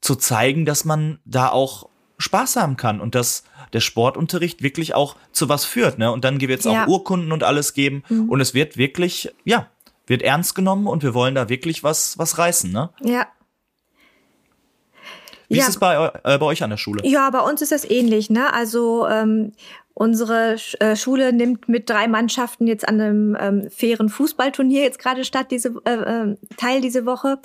[0.00, 1.89] zu zeigen, dass man da auch
[2.20, 5.98] Spaß haben kann und dass der Sportunterricht wirklich auch zu was führt.
[5.98, 6.12] Ne?
[6.12, 6.84] Und dann wird es Ja.
[6.84, 8.02] auch Urkunden und alles geben.
[8.08, 9.66] Und es wird wirklich, ja,
[10.06, 12.70] wird ernst genommen und wir wollen da wirklich was, was reißen.
[12.72, 12.90] Ne?
[13.02, 13.26] Ja.
[15.48, 15.62] Wie Ja.
[15.64, 17.02] ist es bei, äh, bei euch an der Schule?
[17.06, 18.52] Ja, bei uns ist das ähnlich, ne?
[18.52, 19.52] Also ähm,
[19.94, 24.98] unsere Sch äh, Schule nimmt mit drei Mannschaften jetzt an einem ähm, fairen Fußballturnier jetzt
[25.00, 27.38] gerade statt, diese äh, äh, Teil diese Woche.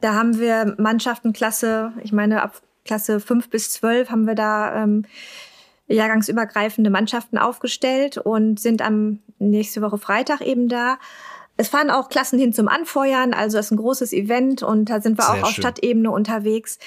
[0.00, 4.82] Da haben wir Mannschaften Klasse, ich meine ab Klasse fünf bis zwölf haben wir da
[4.82, 5.04] ähm,
[5.88, 10.98] jahrgangsübergreifende Mannschaften aufgestellt und sind am nächste Woche Freitag eben da.
[11.56, 15.02] Es fahren auch Klassen hin zum Anfeuern, also das ist ein großes Event und da
[15.02, 15.62] sind wir Sehr auch auf schön.
[15.62, 16.78] Stadtebene unterwegs.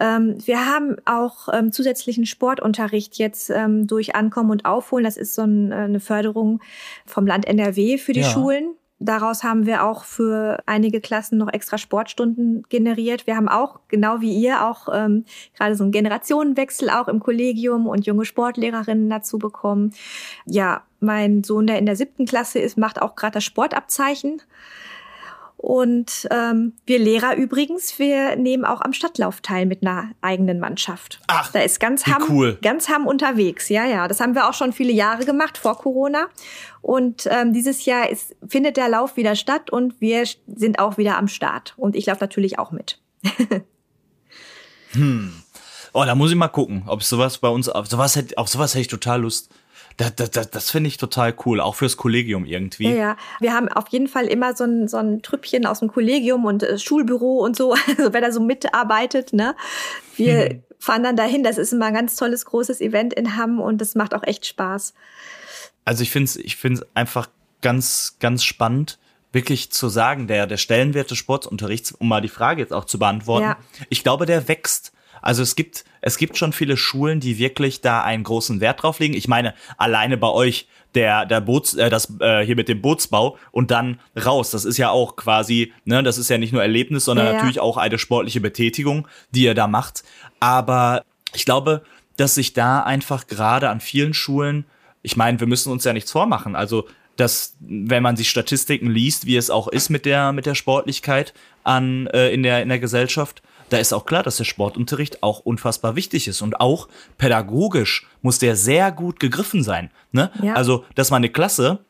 [0.00, 5.04] Ähm, wir haben auch ähm, zusätzlichen Sportunterricht jetzt ähm, durch Ankommen und Aufholen.
[5.04, 6.60] Das ist so ein, äh, eine Förderung
[7.04, 8.30] vom Land NRW für die Ja.
[8.30, 8.74] Schulen.
[8.98, 13.26] Daraus haben wir auch für einige Klassen noch extra Sportstunden generiert.
[13.26, 17.86] Wir haben auch, genau wie ihr, auch ähm, gerade so einen Generationenwechsel auch im Kollegium
[17.86, 19.92] und junge Sportlehrerinnen dazu bekommen.
[20.46, 24.40] Ja, mein Sohn, der in der siebten Klasse ist, macht auch gerade das Sportabzeichen.
[25.56, 31.20] Und ähm, wir Lehrer übrigens, wir nehmen auch am Stadtlauf teil mit einer eigenen Mannschaft.
[31.28, 32.58] Ach, da ist ganz Hamm, cool.
[32.62, 33.68] ganz Hamm unterwegs.
[33.68, 36.26] Ja, ja, das haben wir auch schon viele Jahre gemacht vor Corona.
[36.82, 41.16] Und ähm, dieses Jahr ist, findet der Lauf wieder statt und wir sind auch wieder
[41.18, 41.74] am Start.
[41.76, 43.00] Und ich laufe natürlich auch mit.
[45.92, 48.74] Oh, da muss ich mal gucken, ob sowas bei uns, auf sowas hätte, auf sowas
[48.74, 49.50] hätte ich total Lust.
[49.96, 52.88] Das, das, das, das finde ich total cool, auch fürs Kollegium irgendwie.
[52.88, 53.16] Ja, ja.
[53.40, 56.62] Wir haben auf jeden Fall immer so ein, so ein Trüppchen aus dem Kollegium und
[56.62, 59.54] äh, Schulbüro und so, also wer da so mitarbeitet, ne?
[60.16, 61.42] Wir fahren dann dahin.
[61.42, 64.46] Das ist immer ein ganz tolles, großes Event in Hamm und das macht auch echt
[64.46, 64.94] Spaß.
[65.84, 67.28] Also ich finde es ich find's einfach
[67.62, 68.98] ganz, ganz spannend,
[69.32, 72.98] wirklich zu sagen, der, der Stellenwert des Sportunterrichts, um mal die Frage jetzt auch zu
[72.98, 73.56] beantworten, ja.
[73.88, 74.92] ich glaube, der wächst.
[75.26, 79.00] Also es gibt, es gibt schon viele Schulen, die wirklich da einen großen Wert drauf
[79.00, 79.14] legen.
[79.14, 83.36] Ich meine, alleine bei euch, der, der Boots, äh, das, äh, hier mit dem Bootsbau
[83.50, 84.52] und dann raus.
[84.52, 87.58] Das ist ja auch quasi, ne, das ist ja nicht nur Erlebnis, sondern ja, natürlich
[87.58, 90.04] auch eine sportliche Betätigung, die ihr da macht.
[90.38, 91.02] Aber
[91.34, 91.82] ich glaube,
[92.16, 94.64] dass sich da einfach gerade an vielen Schulen,
[95.02, 96.54] ich meine, wir müssen uns ja nichts vormachen.
[96.54, 96.86] Also
[97.16, 101.34] dass wenn man sich Statistiken liest, wie es auch ist mit der mit der Sportlichkeit
[101.64, 105.40] an äh, in der in der Gesellschaft, da ist auch klar, dass der Sportunterricht auch
[105.40, 109.90] unfassbar wichtig ist und auch pädagogisch muss der sehr gut gegriffen sein.
[110.12, 110.30] Ne?
[110.42, 110.54] Ja.
[110.54, 111.80] Also, dass man eine Klasse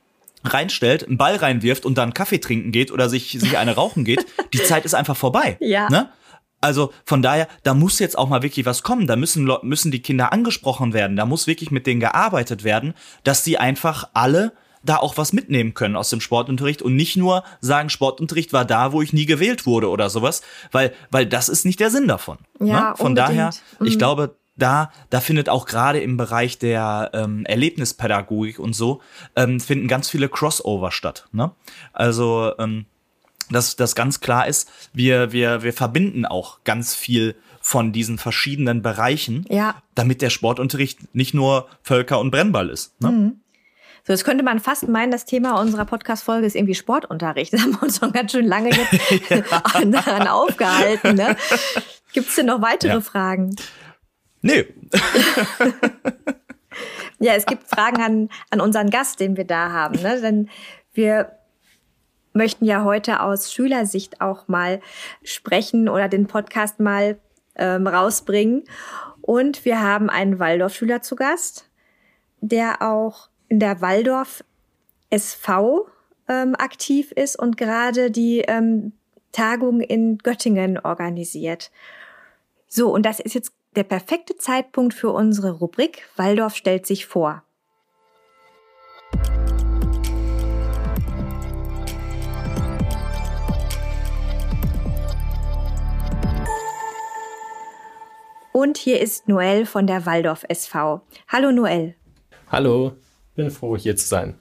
[0.44, 4.26] reinstellt, einen Ball reinwirft und dann Kaffee trinken geht oder sich sich eine rauchen geht,
[4.52, 5.56] die Zeit ist einfach vorbei.
[5.60, 5.88] Ja.
[5.90, 6.08] Ne?
[6.60, 9.06] Also von daher, da muss jetzt auch mal wirklich was kommen.
[9.06, 11.16] Da müssen, müssen die Kinder angesprochen werden.
[11.16, 14.52] Da muss wirklich mit denen gearbeitet werden, dass die einfach alle
[14.86, 18.92] da auch was mitnehmen können aus dem Sportunterricht und nicht nur sagen, Sportunterricht war da,
[18.92, 22.38] wo ich nie gewählt wurde oder sowas, weil, weil das ist nicht der Sinn davon.
[22.60, 22.96] Ja, ne?
[22.96, 23.18] Von unbedingt.
[23.18, 23.50] daher,
[23.84, 23.98] ich mhm.
[23.98, 29.00] glaube, da, da findet auch gerade im Bereich der ähm, Erlebnispädagogik und so,
[29.36, 31.28] ähm, finden ganz viele Crossover statt.
[31.32, 31.50] Ne?
[31.92, 32.86] Also, ähm,
[33.50, 38.82] dass das ganz klar ist, wir, wir, wir verbinden auch ganz viel von diesen verschiedenen
[38.82, 39.76] Bereichen, ja.
[39.94, 43.00] damit der Sportunterricht nicht nur Völker und Brennball ist.
[43.00, 43.10] Ne?
[43.10, 43.40] Mhm.
[44.06, 47.52] So, jetzt könnte man fast meinen, das Thema unserer Podcast-Folge ist irgendwie Sportunterricht.
[47.52, 49.30] Da haben wir uns schon ganz schön lange jetzt
[49.74, 51.16] daran aufgehalten.
[51.16, 51.36] Ne?
[52.12, 53.00] Gibt es denn noch weitere ja.
[53.00, 53.56] Fragen?
[54.42, 54.64] Nee.
[57.18, 60.00] ja, es gibt Fragen an, an unseren Gast, den wir da haben.
[60.00, 60.20] Ne?
[60.20, 60.50] Denn
[60.92, 61.32] wir
[62.32, 64.80] möchten ja heute aus Schülersicht auch mal
[65.24, 67.18] sprechen oder den Podcast mal
[67.56, 68.62] ähm, rausbringen.
[69.20, 71.68] Und wir haben einen Waldorf-Schüler zu Gast,
[72.40, 74.44] der auch in der Waldorf
[75.10, 75.88] SV
[76.28, 78.92] ähm, aktiv ist und gerade die ähm,
[79.32, 81.70] Tagung in Göttingen organisiert.
[82.68, 87.42] So, und das ist jetzt der perfekte Zeitpunkt für unsere Rubrik Waldorf stellt sich vor.
[98.52, 101.02] Und hier ist Noel von der Waldorf SV.
[101.28, 101.94] Hallo Noel.
[102.50, 102.96] Hallo.
[103.36, 104.34] Bin froh, hier zu sein.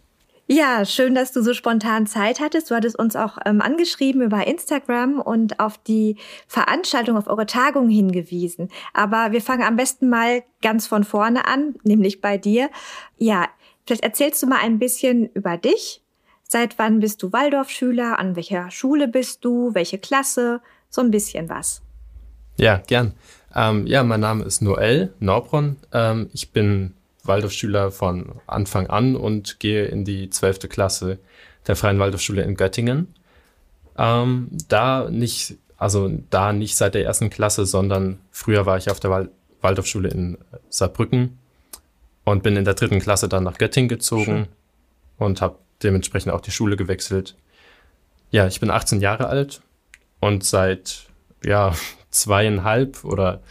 [0.47, 2.69] Ja, schön, dass du so spontan Zeit hattest.
[2.69, 7.89] Du hattest uns auch ähm, angeschrieben über Instagram und auf die Veranstaltung, auf eure Tagung
[7.89, 8.69] hingewiesen.
[8.93, 12.69] Aber wir fangen am besten mal ganz von vorne an, nämlich bei dir.
[13.17, 13.47] Ja,
[13.87, 16.03] vielleicht erzählst du mal ein bisschen über dich.
[16.43, 18.19] Seit wann bist du Waldorfschüler?
[18.19, 19.73] An welcher Schule bist du?
[19.73, 20.61] Welche Klasse?
[20.91, 21.81] So ein bisschen was.
[22.57, 23.13] Ja, gern.
[23.55, 25.77] Ähm, ja, mein Name ist Noel Norbron.
[25.91, 26.93] Ähm, ich bin
[27.27, 31.19] Waldorfschüler von Anfang an und gehe in die zwölfte Klasse
[31.67, 33.13] der Freien Waldorfschule in Göttingen.
[33.97, 38.99] Ähm, da nicht, also da nicht seit der ersten Klasse, sondern früher war ich auf
[38.99, 39.29] der Wal
[39.61, 40.37] Waldorfschule in
[40.69, 41.39] Saarbrücken
[42.23, 44.47] und bin in der dritten Klasse dann nach Göttingen gezogen Schön.
[45.17, 47.35] und habe dementsprechend auch die Schule gewechselt.
[48.29, 49.61] Ja, ich bin 18 Jahre alt
[50.19, 51.07] und seit
[51.43, 51.73] ja
[52.11, 53.41] zweieinhalb oder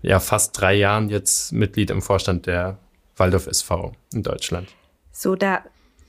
[0.00, 2.78] ja fast drei Jahren jetzt Mitglied im Vorstand der
[3.16, 4.68] Waldorf SV in Deutschland.
[5.12, 5.62] So, da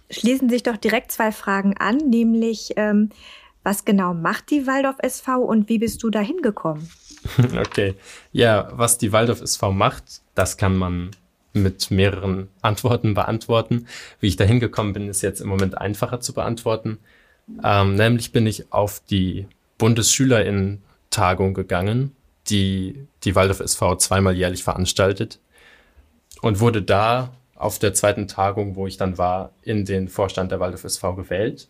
[0.09, 3.09] schließen sich doch direkt zwei Fragen an, nämlich ähm,
[3.63, 6.89] was genau macht die Waldorf SV und wie bist du da hingekommen?
[7.59, 7.95] Okay,
[8.31, 11.09] ja, was die Waldorf SV macht, das kann man
[11.53, 13.87] mit mehreren Antworten beantworten.
[14.19, 16.99] Wie ich da hingekommen bin, ist jetzt im Moment einfacher zu beantworten.
[17.63, 19.47] Ähm, nämlich bin ich auf die
[19.79, 22.15] Bundesschülerinnen-Tagung gegangen,
[22.47, 25.39] die die Waldorf SV zweimal jährlich veranstaltet
[26.41, 30.59] und wurde da auf der zweiten Tagung, wo ich dann war, in den Vorstand der
[30.59, 31.67] Waldorf SV gewählt.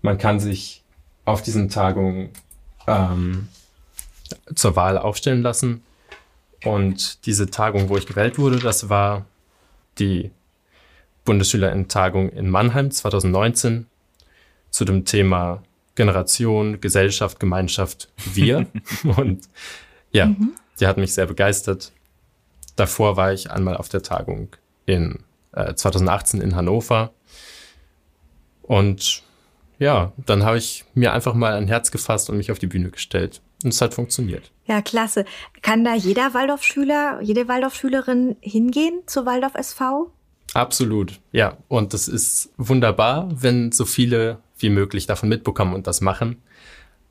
[0.00, 0.82] Man kann sich
[1.24, 2.30] auf diesen Tagungen
[2.86, 3.48] ähm,
[4.54, 5.82] zur Wahl aufstellen lassen.
[6.64, 9.26] Und diese Tagung, wo ich gewählt wurde, das war
[9.98, 10.30] die
[11.24, 13.86] Bundesschülerinnen-Tagung in Mannheim 2019
[14.70, 15.62] zu dem Thema
[15.94, 18.66] Generation, Gesellschaft, Gemeinschaft, wir.
[19.16, 19.48] Und
[20.12, 20.52] ja, mhm.
[20.80, 21.92] die hat mich sehr begeistert
[22.76, 24.48] davor war ich einmal auf der Tagung
[24.86, 25.20] in
[25.52, 27.12] äh, 2018 in Hannover.
[28.62, 29.22] Und
[29.78, 32.90] ja, dann habe ich mir einfach mal ein Herz gefasst und mich auf die Bühne
[32.90, 33.40] gestellt.
[33.64, 34.50] Und es hat funktioniert.
[34.66, 35.24] Ja, klasse.
[35.60, 40.12] Kann da jeder Waldorfschüler, jede Waldorfschülerin hingehen zur Waldorf SV?
[40.54, 41.56] Absolut, ja.
[41.68, 46.42] Und das ist wunderbar, wenn so viele wie möglich davon mitbekommen und das machen.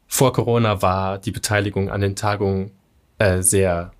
[0.07, 2.71] Vor Corona war die Beteiligung an den Tagungen
[3.17, 3.91] äh, sehr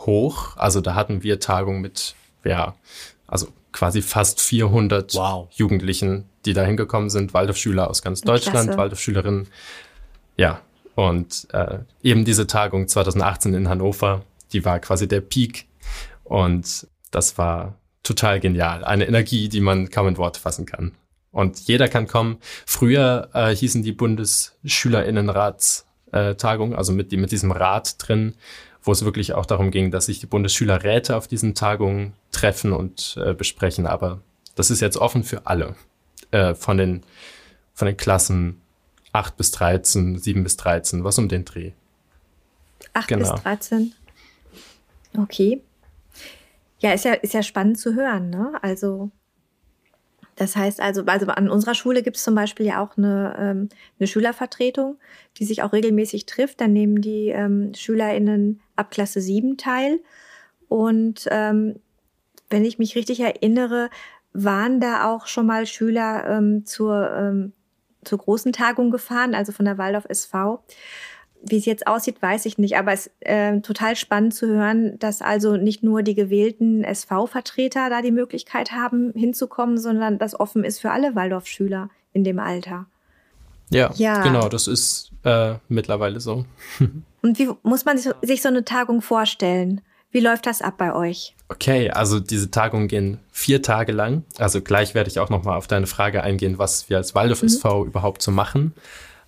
[0.00, 0.56] hoch.
[0.56, 2.74] Also da hatten wir Tagungen mit, ja,
[3.26, 5.48] also quasi fast 400 Wow.
[5.52, 8.78] Jugendlichen, die da hingekommen sind, Waldorfschüler aus ganz Deutschland, Klasse.
[8.78, 9.48] Waldorfschülerinnen.
[10.36, 10.60] Ja,
[10.94, 15.66] und äh, eben diese Tagung 2018 in Hannover, die war quasi der Peak
[16.24, 18.84] und das war total genial.
[18.84, 20.92] Eine Energie, die man kaum in Worte fassen kann.
[21.32, 22.38] Und jeder kann kommen.
[22.66, 28.34] Früher äh, hießen die Bundesschülerinnenratstagung, also mit, mit diesem Rat drin,
[28.82, 33.18] wo es wirklich auch darum ging, dass sich die Bundesschülerräte auf diesen Tagungen treffen und
[33.22, 33.86] äh, besprechen.
[33.86, 34.20] Aber
[34.54, 35.74] das ist jetzt offen für alle.
[36.30, 37.02] Äh, von, den,
[37.74, 38.60] von den Klassen
[39.12, 41.72] 8 bis 13, 7 bis 13, was um den Dreh.
[42.92, 43.32] 8 Genau.
[43.32, 43.92] bis 13.
[45.18, 45.60] Okay.
[46.78, 48.52] Ja, ist ja, ist ja spannend zu hören, ne?
[48.62, 49.10] Also,
[50.36, 53.68] das heißt also, also an unserer Schule gibt es zum Beispiel ja auch eine, ähm,
[53.98, 54.96] eine Schülervertretung,
[55.36, 56.60] die sich auch regelmäßig trifft.
[56.60, 60.00] Dann nehmen die ähm, SchülerInnen ab Klasse 7 teil.
[60.68, 61.76] Und ähm,
[62.48, 63.90] wenn ich mich richtig erinnere,
[64.32, 67.52] waren da auch schon mal Schüler ähm, zur, ähm,
[68.04, 70.62] zur großen Tagung gefahren, also von der Waldorf SV.
[71.42, 74.98] Wie es jetzt aussieht, weiß ich nicht, aber es ist äh, total spannend zu hören,
[74.98, 80.64] dass also nicht nur die gewählten SV-Vertreter da die Möglichkeit haben, hinzukommen, sondern das offen
[80.64, 82.86] ist für alle Waldorfschüler in dem Alter.
[83.70, 84.22] Ja, Ja.
[84.22, 86.44] genau, das ist äh, mittlerweile so.
[87.22, 89.80] Und wie muss man sich, so eine Tagung vorstellen?
[90.10, 91.36] Wie läuft das ab bei euch?
[91.48, 94.24] Okay, also diese Tagungen gehen vier Tage lang.
[94.38, 97.84] Also gleich werde ich auch nochmal auf deine Frage eingehen, was wir als Waldorf SV
[97.86, 98.74] überhaupt so machen.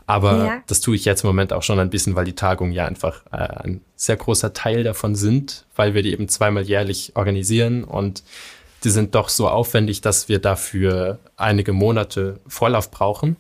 [0.07, 0.63] Aber Ja.
[0.67, 3.23] das tue ich jetzt im Moment auch schon ein bisschen, weil die Tagungen ja einfach
[3.31, 8.25] äh, ein sehr großer Teil davon sind, weil wir die eben zweimal jährlich organisieren und
[8.83, 13.37] die sind doch so aufwendig, dass wir dafür einige Monate Vorlauf brauchen,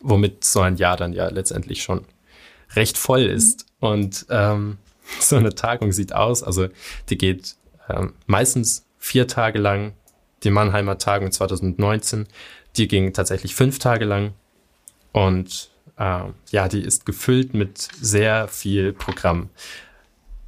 [0.00, 2.04] womit so ein Jahr dann ja letztendlich schon
[2.74, 3.66] recht voll ist.
[3.80, 4.78] Und ähm,
[5.20, 6.68] so eine Tagung sieht aus, also
[7.08, 7.56] die geht
[7.88, 9.92] ähm, meistens vier Tage lang.
[10.44, 12.28] Die Mannheimer Tagung 2019,
[12.76, 14.34] die ging tatsächlich fünf Tage lang.
[15.10, 19.50] Und ähm, ja, die ist gefüllt mit sehr viel Programm.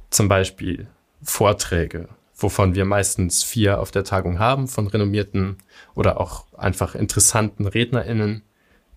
[0.09, 0.87] Zum Beispiel
[1.21, 2.07] Vorträge,
[2.37, 5.57] wovon wir meistens vier auf der Tagung haben, von renommierten
[5.93, 8.43] oder auch einfach interessanten RednerInnen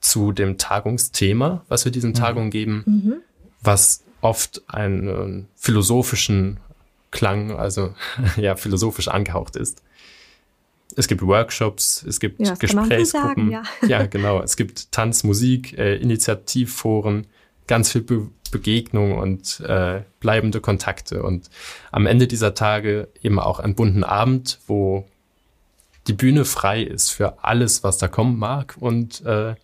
[0.04, 3.22] zu dem Tagungsthema, was wir diesen Tagungen geben,
[3.62, 6.58] was oft einen philosophischen
[7.10, 7.94] Klang, also
[8.36, 9.82] ja, philosophisch angehaucht ist.
[10.94, 13.50] Es gibt Workshops, es gibt Ja, Gesprächsgruppen.
[13.50, 13.62] sagen, ja.
[13.86, 14.42] ja, genau.
[14.42, 17.26] Es gibt Tanz, Musik, äh, Initiativforen,
[17.66, 21.24] ganz viel Be Begegnung und äh, bleibende Kontakte.
[21.24, 21.50] Und
[21.90, 25.08] am Ende dieser Tage eben auch einen bunten Abend, wo
[26.06, 29.56] die Bühne frei ist für alles, was da kommen mag und äh,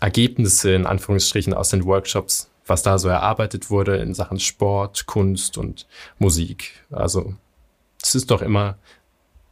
[0.00, 5.58] Ergebnisse in Anführungsstrichen aus den Workshops, was da so erarbeitet wurde in Sachen Sport, Kunst
[5.58, 5.86] und
[6.18, 6.84] Musik.
[6.90, 7.34] Also
[8.02, 8.76] es ist doch immer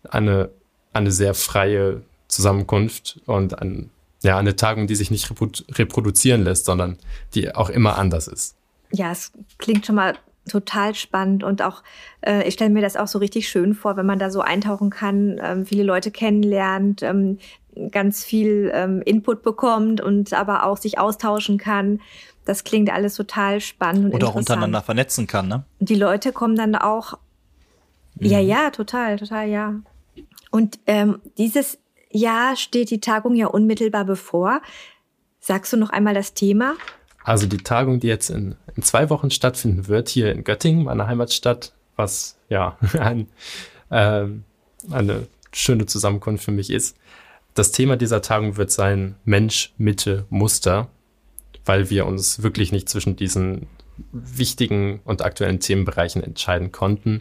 [0.09, 0.51] eine,
[0.93, 3.91] eine sehr freie Zusammenkunft und ein,
[4.23, 6.99] ja, eine Tagung, die sich nicht reprodu reproduzieren lässt, sondern
[7.35, 8.57] die auch immer anders ist.
[8.91, 10.17] Ja, es klingt schon mal
[10.49, 11.83] total spannend und auch,
[12.23, 14.91] äh, ich stelle mir das auch so richtig schön vor, wenn man da so eintauchen
[14.91, 17.39] kann, ähm, viele Leute kennenlernt, ähm,
[17.91, 22.01] ganz viel ähm, Input bekommt und aber auch sich austauschen kann.
[22.45, 24.49] Das klingt alles total spannend und Und auch interessant.
[24.59, 25.65] untereinander vernetzen kann, ne?
[25.79, 27.19] Und die Leute kommen dann auch.
[28.19, 29.75] Ja, ja, total, total, ja.
[30.51, 31.79] Und ähm, dieses
[32.11, 34.61] Jahr steht die Tagung ja unmittelbar bevor.
[35.41, 36.75] Sagst du noch einmal das Thema?
[37.25, 41.07] Also die Tagung, die jetzt in, in zwei Wochen stattfinden wird, hier in Göttingen, meiner
[41.07, 43.29] Heimatstadt, was ja ein,
[43.91, 44.45] ähm,
[44.91, 46.97] eine schöne Zusammenkunft für mich ist.
[47.55, 50.89] Das Thema dieser Tagung wird sein Mensch, Mitte, Muster,
[51.65, 53.67] weil wir uns wirklich nicht zwischen diesen
[54.13, 57.21] wichtigen und aktuellen Themenbereichen entscheiden konnten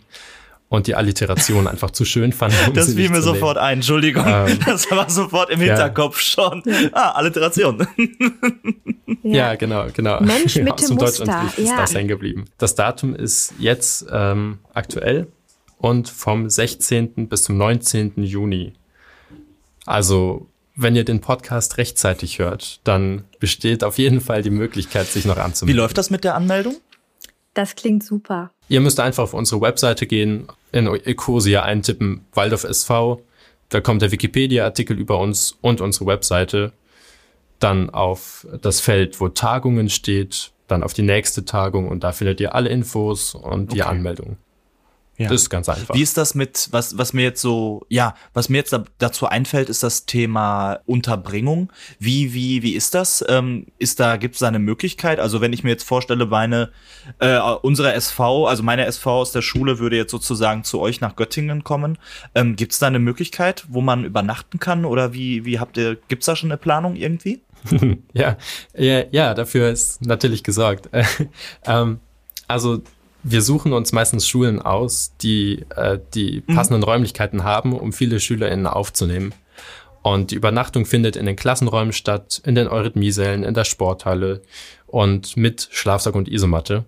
[0.71, 2.55] und die Alliteration einfach zu schön fanden.
[2.69, 3.21] Um Das fiel mir nehmen.
[3.21, 4.23] sofort ein, Entschuldigung.
[4.25, 5.67] Ähm, das war sofort im ja.
[5.67, 6.63] Hinterkopf schon.
[6.93, 7.85] Ah, Alliteration.
[9.21, 10.21] Ja, genau, genau.
[10.21, 11.77] Mensch, ja, Mitte, aus dem Muster, Deutschunterricht ist ja.
[11.77, 12.45] das hängen geblieben.
[12.57, 15.27] Das Datum ist jetzt ähm, aktuell
[15.77, 17.27] und vom 16.
[17.27, 18.13] bis zum 19.
[18.23, 18.73] Juni.
[19.85, 25.25] Also, wenn ihr den Podcast rechtzeitig hört, dann besteht auf jeden Fall die Möglichkeit, sich
[25.25, 25.77] noch Wie anzumelden.
[25.81, 26.75] läuft das mit der Anmeldung?
[27.53, 28.51] Das klingt super.
[28.69, 33.21] Ihr müsst einfach auf unsere Webseite gehen, in Ecosia eintippen, Waldorf SV.
[33.69, 36.71] Da kommt der Wikipedia-Artikel über uns und unsere Webseite.
[37.59, 42.39] Dann auf das Feld, wo Tagungen steht, dann auf die nächste Tagung und da findet
[42.39, 43.89] ihr alle Infos und die Okay.
[43.89, 44.37] Anmeldung.
[45.17, 45.29] Ja.
[45.29, 45.93] Das ist ganz einfach.
[45.93, 49.27] Wie ist das mit, was, was mir jetzt so, ja, was mir jetzt da, dazu
[49.27, 51.71] einfällt, ist das Thema Unterbringung.
[51.99, 53.23] Wie, wie, wie ist das?
[53.27, 55.19] Ähm, ist da, gibt es da eine Möglichkeit?
[55.19, 56.71] Also wenn ich mir jetzt vorstelle, meine,
[57.19, 61.15] äh, unsere SV, also meine SV aus der Schule würde jetzt sozusagen zu euch nach
[61.15, 61.97] Göttingen kommen.
[62.33, 64.85] Ähm, gibt es da eine Möglichkeit, wo man übernachten kann?
[64.85, 67.41] Oder wie, wie habt ihr, gibt's da schon eine Planung irgendwie?
[68.13, 68.37] ja,
[68.75, 70.89] ja, ja, dafür ist natürlich gesorgt.
[71.65, 71.99] ähm,
[72.47, 72.81] also
[73.23, 76.55] wir suchen uns meistens Schulen aus, die äh, die mhm.
[76.55, 76.85] passenden mhm.
[76.85, 79.33] Räumlichkeiten haben, um viele SchülerInnen aufzunehmen.
[80.01, 84.41] Und die Übernachtung findet in den Klassenräumen statt, in den Eurythmiesälen, in der Sporthalle
[84.87, 86.85] und mit Schlafsack und Isomatte.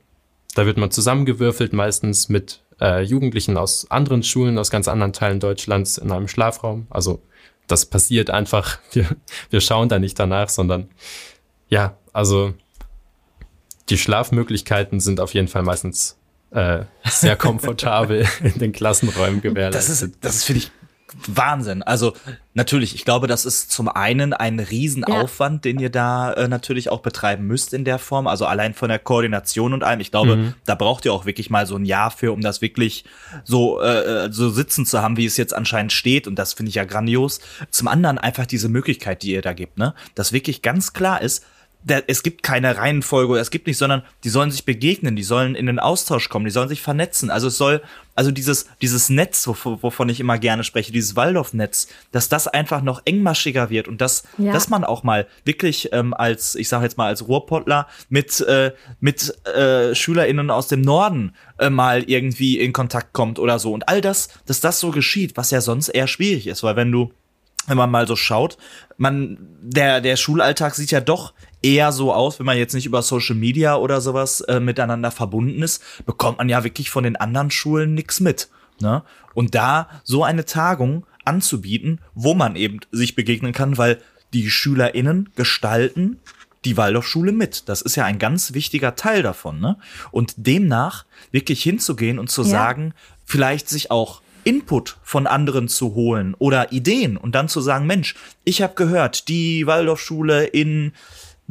[0.55, 5.39] Da wird man zusammengewürfelt, meistens mit äh, Jugendlichen aus anderen Schulen, aus ganz anderen Teilen
[5.39, 6.88] Deutschlands in einem Schlafraum.
[6.89, 7.21] Also
[7.67, 8.79] das passiert einfach.
[8.91, 9.07] Wir,
[9.49, 10.89] wir schauen da nicht danach, sondern
[11.69, 12.53] ja, also
[13.89, 16.17] die Schlafmöglichkeiten sind auf jeden Fall meistens
[16.53, 19.91] äh, sehr komfortabel in den Klassenräumen gewährleistet.
[19.91, 20.71] Das ist, das ist finde ich
[21.27, 21.83] Wahnsinn.
[21.83, 22.13] Also
[22.53, 25.71] natürlich, ich glaube, das ist zum einen ein Riesenaufwand, ja.
[25.71, 28.27] den ihr da äh, natürlich auch betreiben müsst in der Form.
[28.27, 29.99] Also allein von der Koordination und allem.
[29.99, 30.53] Ich glaube, mhm.
[30.65, 33.05] da braucht ihr auch wirklich mal so ein Jahr für, um das wirklich
[33.43, 36.27] so äh, so sitzen zu haben, wie es jetzt anscheinend steht.
[36.27, 37.39] Und das finde ich ja grandios.
[37.69, 41.45] Zum anderen einfach diese Möglichkeit, die ihr da gibt, ne, dass wirklich ganz klar ist,
[41.84, 45.55] der, es gibt keine Reihenfolge, es gibt nicht, sondern die sollen sich begegnen, die sollen
[45.55, 47.29] in den Austausch kommen, die sollen sich vernetzen.
[47.29, 47.81] Also es soll,
[48.15, 53.01] also dieses, dieses Netz, wovon ich immer gerne spreche, dieses Waldorf-Netz, dass das einfach noch
[53.05, 54.53] engmaschiger wird und dass, ja.
[54.53, 58.71] dass man auch mal wirklich ähm, als, ich sage jetzt mal als Ruhrpottler mit, äh,
[58.99, 63.73] mit äh, SchülerInnen aus dem Norden äh, mal irgendwie in Kontakt kommt oder so.
[63.73, 66.91] Und all das, dass das so geschieht, was ja sonst eher schwierig ist, weil wenn
[66.91, 67.11] du
[67.67, 68.57] wenn man mal so schaut,
[68.97, 71.34] man, der, der Schulalltag sieht ja doch
[71.64, 75.64] eher so aus, wenn man jetzt nicht über Social Media oder sowas äh, miteinander verbunden
[75.64, 78.49] ist, bekommt man ja wirklich von den anderen Schulen nichts mit.
[78.80, 79.03] Ne?
[79.34, 83.99] Und da so eine Tagung anzubieten, wo man eben sich begegnen kann, weil
[84.34, 86.20] die SchülerInnen gestalten
[86.66, 87.68] die Waldorfschule mit.
[87.68, 89.59] Das ist ja ein ganz wichtiger Teil davon.
[89.59, 89.78] Ne?
[90.11, 92.49] Und demnach wirklich hinzugehen und zu ja.
[92.49, 92.93] sagen,
[93.26, 98.16] vielleicht sich auch Input von anderen zu holen oder Ideen und dann zu sagen, Mensch,
[98.43, 100.93] ich habe gehört, die Waldorfschule in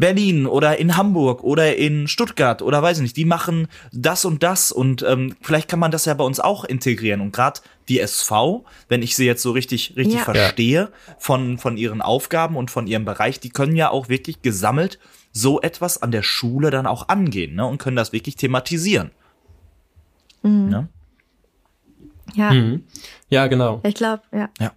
[0.02, 4.42] Berlin oder in Hamburg oder in Stuttgart oder weiß ich nicht, die machen das und
[4.42, 8.00] das und ähm, vielleicht kann man das ja bei uns auch integrieren und gerade die
[8.00, 10.24] SV, wenn ich sie jetzt so richtig richtig ja.
[10.24, 14.98] verstehe von von ihren Aufgaben und von ihrem Bereich, die können ja auch wirklich gesammelt
[15.30, 19.12] so etwas an der Schule dann auch angehen ne, und können das wirklich thematisieren.
[20.42, 20.68] Mhm.
[20.68, 20.88] Ne?
[22.34, 22.52] Ja.
[22.52, 22.86] Mhm.
[23.28, 23.80] Ja, genau.
[23.84, 24.50] Ich glaube, ja.
[24.58, 24.72] Ja.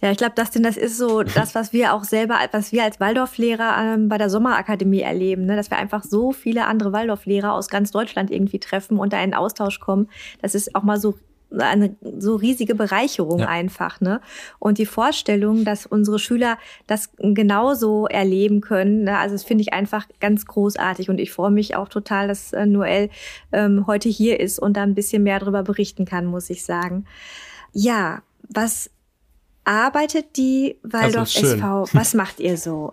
[0.00, 3.00] Ja, ich glaube, Dustin, das ist so das, was wir auch selber, was wir als
[3.00, 5.56] Waldorflehrer ähm, bei der Sommerakademie erleben, ne?
[5.56, 9.34] dass wir einfach so viele andere Waldorflehrer aus ganz Deutschland irgendwie treffen und da in
[9.34, 10.08] Austausch kommen.
[10.40, 11.14] Das ist auch mal so
[11.56, 13.48] eine so riesige Bereicherung ja.
[13.48, 14.20] einfach, ne?
[14.58, 19.18] Und die Vorstellung, dass unsere Schüler das genauso erleben können, ne?
[19.18, 22.66] also das finde ich einfach ganz großartig und ich freue mich auch total, dass äh,
[22.66, 23.08] Noel
[23.52, 27.06] ähm, heute hier ist und da ein bisschen mehr darüber berichten kann, muss ich sagen.
[27.72, 28.90] Ja, was
[29.68, 31.88] arbeitet die Waldorf SV?
[31.92, 32.90] Was macht ihr so?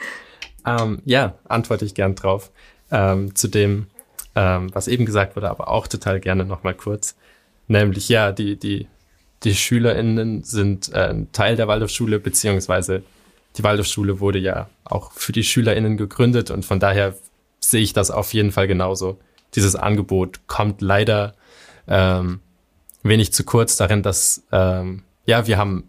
[0.66, 2.50] ähm, ja, antworte ich gern drauf.
[2.90, 3.88] Ähm, zu dem,
[4.34, 7.16] ähm, was eben gesagt wurde, aber auch total gerne nochmal kurz.
[7.68, 8.86] Nämlich, ja, die, die,
[9.42, 13.02] die SchülerInnen sind äh, ein Teil der Waldorfschule, beziehungsweise
[13.56, 17.14] die Waldorfschule wurde ja auch für die SchülerInnen gegründet und von daher
[17.60, 19.18] sehe ich das auf jeden Fall genauso.
[19.54, 21.34] Dieses Angebot kommt leider
[21.88, 22.40] ähm,
[23.02, 25.88] wenig zu kurz darin, dass ähm, ja, wir haben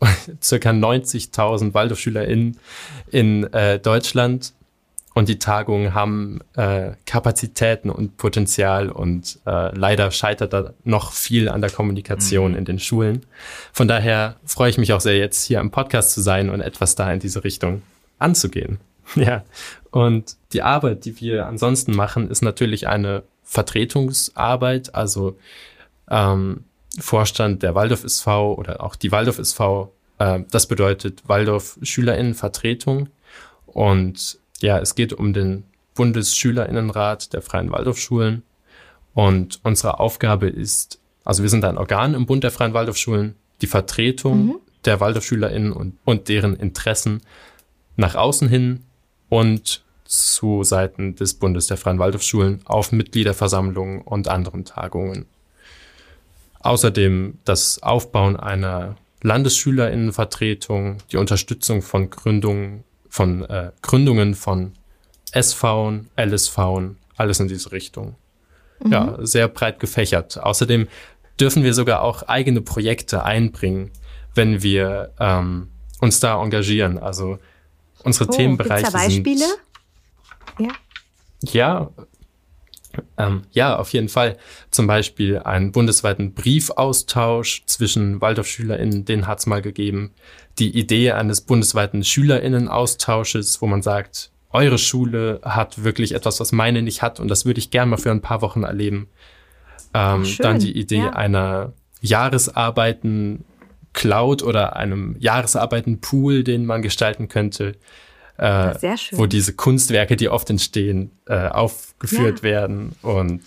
[0.42, 2.58] circa 90.000 WaldorfschülerInnen
[3.10, 4.52] in äh, Deutschland
[5.18, 11.48] und die Tagungen haben äh, Kapazitäten und Potenzial und äh, leider scheitert da noch viel
[11.48, 12.58] an der Kommunikation mhm.
[12.58, 13.26] in den Schulen.
[13.72, 16.94] Von daher freue ich mich auch sehr, jetzt hier im Podcast zu sein und etwas
[16.94, 17.82] da in diese Richtung
[18.20, 18.78] anzugehen.
[19.16, 19.42] ja.
[19.90, 25.36] Und die Arbeit, die wir ansonsten machen, ist natürlich eine Vertretungsarbeit, also
[26.08, 26.62] ähm,
[26.98, 29.92] Vorstand der Waldorf SV oder auch die Waldorf SV.
[30.18, 33.08] Äh, das bedeutet Waldorf Schülerinnenvertretung.
[33.66, 38.42] Und ja, es geht um den Bundesschülerinnenrat der Freien Waldorfschulen.
[39.14, 43.66] Und unsere Aufgabe ist, also wir sind ein Organ im Bund der Freien Waldorfschulen, die
[43.66, 44.54] Vertretung mhm.
[44.84, 47.22] der Waldorfschülerinnen und, und deren Interessen
[47.96, 48.84] nach außen hin
[49.28, 55.26] und zu Seiten des Bundes der Freien Waldorfschulen auf Mitgliederversammlungen und anderen Tagungen
[56.68, 64.72] Außerdem das Aufbauen einer Landesschülerinnenvertretung, die Unterstützung von Gründungen, von äh, Gründungen von
[65.32, 66.58] SV, LSV,
[67.16, 68.16] alles in diese Richtung.
[68.84, 68.92] mhm.
[68.92, 70.38] ja, sehr breit gefächert.
[70.38, 70.88] Außerdem
[71.40, 73.90] dürfen wir sogar auch eigene Projekte einbringen,
[74.34, 75.68] wenn wir ähm,
[76.00, 76.98] uns da engagieren.
[76.98, 77.38] Also
[78.04, 79.38] unsere oh, Themenbereiche gibt's da Beispiele?
[80.58, 80.68] sind.
[80.68, 80.72] Ja.
[81.40, 81.90] Ja,
[83.16, 84.36] ähm, ja, auf jeden Fall.
[84.70, 90.12] Zum Beispiel einen bundesweiten Briefaustausch zwischen Waldorfschülerinnen, den hat es mal gegeben.
[90.58, 96.82] Die Idee eines bundesweiten Schülerinnenaustausches, wo man sagt, eure Schule hat wirklich etwas, was meine
[96.82, 99.08] nicht hat und das würde ich gerne mal für ein paar Wochen erleben.
[99.94, 101.10] Ähm, dann die Idee ja.
[101.10, 103.44] einer Jahresarbeiten
[103.92, 107.74] Cloud oder einem Jahresarbeiten Pool, den man gestalten könnte
[108.38, 108.74] äh,
[109.12, 112.42] wo diese Kunstwerke, die oft entstehen, äh, aufgeführt ja.
[112.44, 112.94] werden.
[113.02, 113.42] Und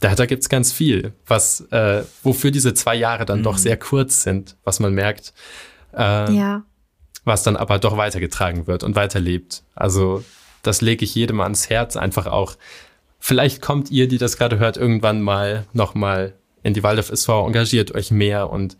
[0.00, 3.44] da, da gibt's ganz viel, was, äh, wofür diese zwei Jahre dann mhm.
[3.44, 5.32] doch sehr kurz sind, was man merkt.
[5.96, 6.62] Äh, ja.
[7.24, 9.64] Was dann aber doch weitergetragen wird und weiterlebt.
[9.74, 10.22] Also
[10.62, 12.56] das lege ich jedem ans Herz, einfach auch.
[13.18, 17.94] Vielleicht kommt ihr, die das gerade hört, irgendwann mal nochmal in die Waldorf SV, engagiert
[17.94, 18.76] euch mehr und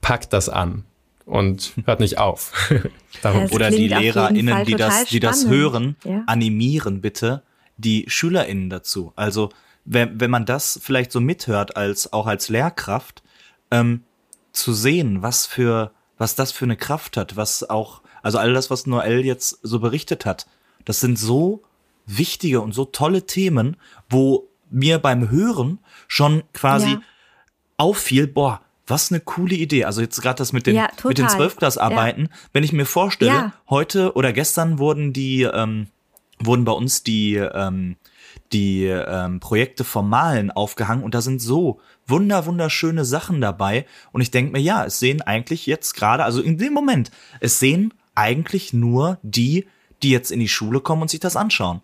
[0.00, 0.84] packt das an
[1.26, 2.70] und hört nicht auf.
[3.50, 6.22] Oder die LehrerInnen, die das, die das hören, ja.
[6.26, 7.42] animieren bitte
[7.76, 9.12] die SchülerInnen dazu.
[9.16, 9.50] Also,
[9.84, 13.22] wenn, wenn man das vielleicht so mithört, als auch als Lehrkraft,
[13.70, 14.04] ähm,
[14.52, 18.70] zu sehen, was für, was das für eine Kraft hat, was auch, also all das,
[18.70, 20.46] was Noel jetzt so berichtet hat,
[20.84, 21.62] das sind so
[22.06, 23.76] wichtige und so tolle Themen,
[24.08, 27.00] wo mir beim Hören schon quasi ja.
[27.76, 29.84] auffiel, boah, was eine coole Idee.
[29.84, 32.24] Also jetzt gerade das mit den, ja, mit den Zwölfklassarbeiten.
[32.24, 32.30] Ja.
[32.52, 33.52] Wenn ich mir vorstelle, ja.
[33.68, 35.88] heute oder gestern wurden die, ähm,
[36.38, 37.96] wurden bei uns die, ähm,
[38.52, 43.86] die ähm, Projekte vom Malen aufgehangen und da sind so wunder, wunderschöne Sachen dabei.
[44.12, 47.10] Und ich denke mir, ja, es sehen eigentlich jetzt gerade, also in dem Moment,
[47.40, 49.66] es sehen eigentlich nur die,
[50.02, 51.80] die jetzt in die Schule kommen und sich das anschauen.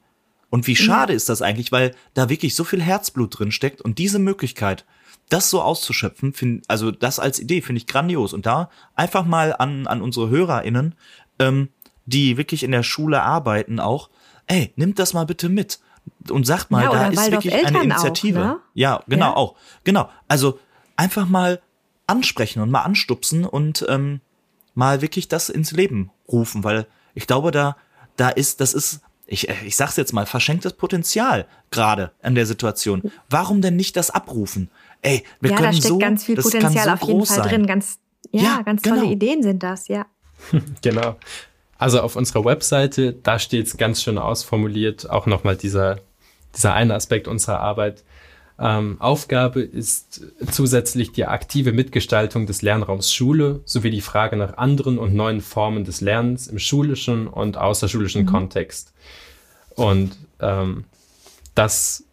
[0.50, 3.98] Und wie schade ist das eigentlich, weil da wirklich so viel Herzblut drin steckt und
[3.98, 4.84] diese Möglichkeit,
[5.32, 8.32] das so auszuschöpfen, find, also das als Idee finde ich grandios.
[8.32, 10.94] Und da einfach mal an, an unsere HörerInnen,
[11.38, 11.68] ähm,
[12.04, 14.10] die wirklich in der Schule arbeiten auch,
[14.46, 15.80] ey, nimmt das mal bitte mit
[16.28, 18.40] und sagt mal, ja, da ist wirklich Eltern eine Initiative.
[18.40, 18.60] Auch, ne?
[18.74, 19.36] Ja, genau, ja.
[19.36, 19.56] auch.
[19.84, 20.10] Genau.
[20.28, 20.58] Also
[20.96, 21.62] einfach mal
[22.06, 24.20] ansprechen und mal anstupsen und ähm,
[24.74, 27.76] mal wirklich das ins Leben rufen, weil ich glaube, da,
[28.16, 29.00] da ist, das ist,
[29.32, 33.10] ich, äh, ich sag's jetzt mal, verschenktes Potenzial gerade an der Situation.
[33.28, 34.70] Warum denn nicht das abrufen?
[35.02, 37.48] ey, wir ja, können da steckt so, ganz viel Potenzial so auf jeden Fall sein.
[37.48, 37.66] drin.
[37.66, 37.98] Ganz,
[38.30, 38.96] ja, ja ganz genau.
[38.96, 40.06] tolle Ideen sind das, ja.
[40.82, 41.16] genau.
[41.76, 45.98] Also auf unserer Webseite, da steht es ganz schön ausformuliert, auch nochmal dieser,
[46.56, 48.04] dieser eine Aspekt unserer Arbeit.
[48.58, 54.98] Ähm, Aufgabe ist zusätzlich die aktive Mitgestaltung des Lernraums Schule sowie die Frage nach anderen
[54.98, 58.26] und neuen Formen des Lernens im schulischen und außerschulischen mhm.
[58.26, 58.92] Kontext.
[59.76, 60.84] Und ähm,
[61.54, 62.04] das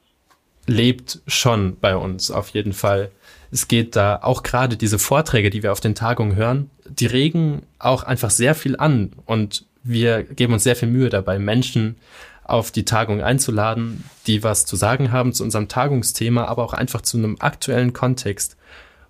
[0.68, 3.12] lebt schon bei uns auf jeden Fall.
[3.52, 7.64] Es geht da auch gerade diese Vorträge, die wir auf den Tagungen hören, die regen
[7.80, 11.96] auch einfach sehr viel an und wir geben uns sehr viel Mühe dabei, Menschen
[12.44, 17.02] auf die Tagung einzuladen, die was zu sagen haben zu unserem Tagungsthema, aber auch einfach
[17.02, 18.58] zu einem aktuellen Kontext,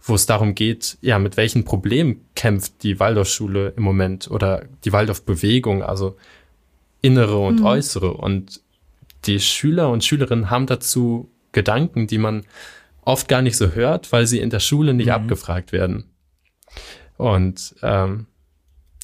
[0.01, 4.93] wo es darum geht, ja, mit welchen Problemen kämpft die Waldorfschule im Moment oder die
[4.93, 6.17] Waldorfbewegung, also
[7.01, 7.65] innere und mhm.
[7.65, 8.13] äußere.
[8.13, 8.61] Und
[9.25, 12.43] die Schüler und Schülerinnen haben dazu Gedanken, die man
[13.03, 15.13] oft gar nicht so hört, weil sie in der Schule nicht mhm.
[15.13, 16.05] abgefragt werden.
[17.17, 18.27] Und ähm,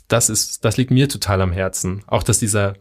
[0.08, 2.04] das ist, das liegt mir total am Herzen.
[2.08, 2.76] Auch dass dieser,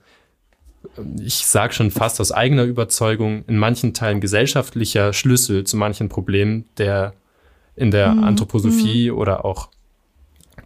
[1.18, 6.66] ich sage schon fast aus eigener Überzeugung, in manchen Teilen gesellschaftlicher Schlüssel zu manchen Problemen,
[6.76, 7.14] der
[7.74, 8.24] in der mhm.
[8.24, 9.16] Anthroposophie mhm.
[9.16, 9.70] oder auch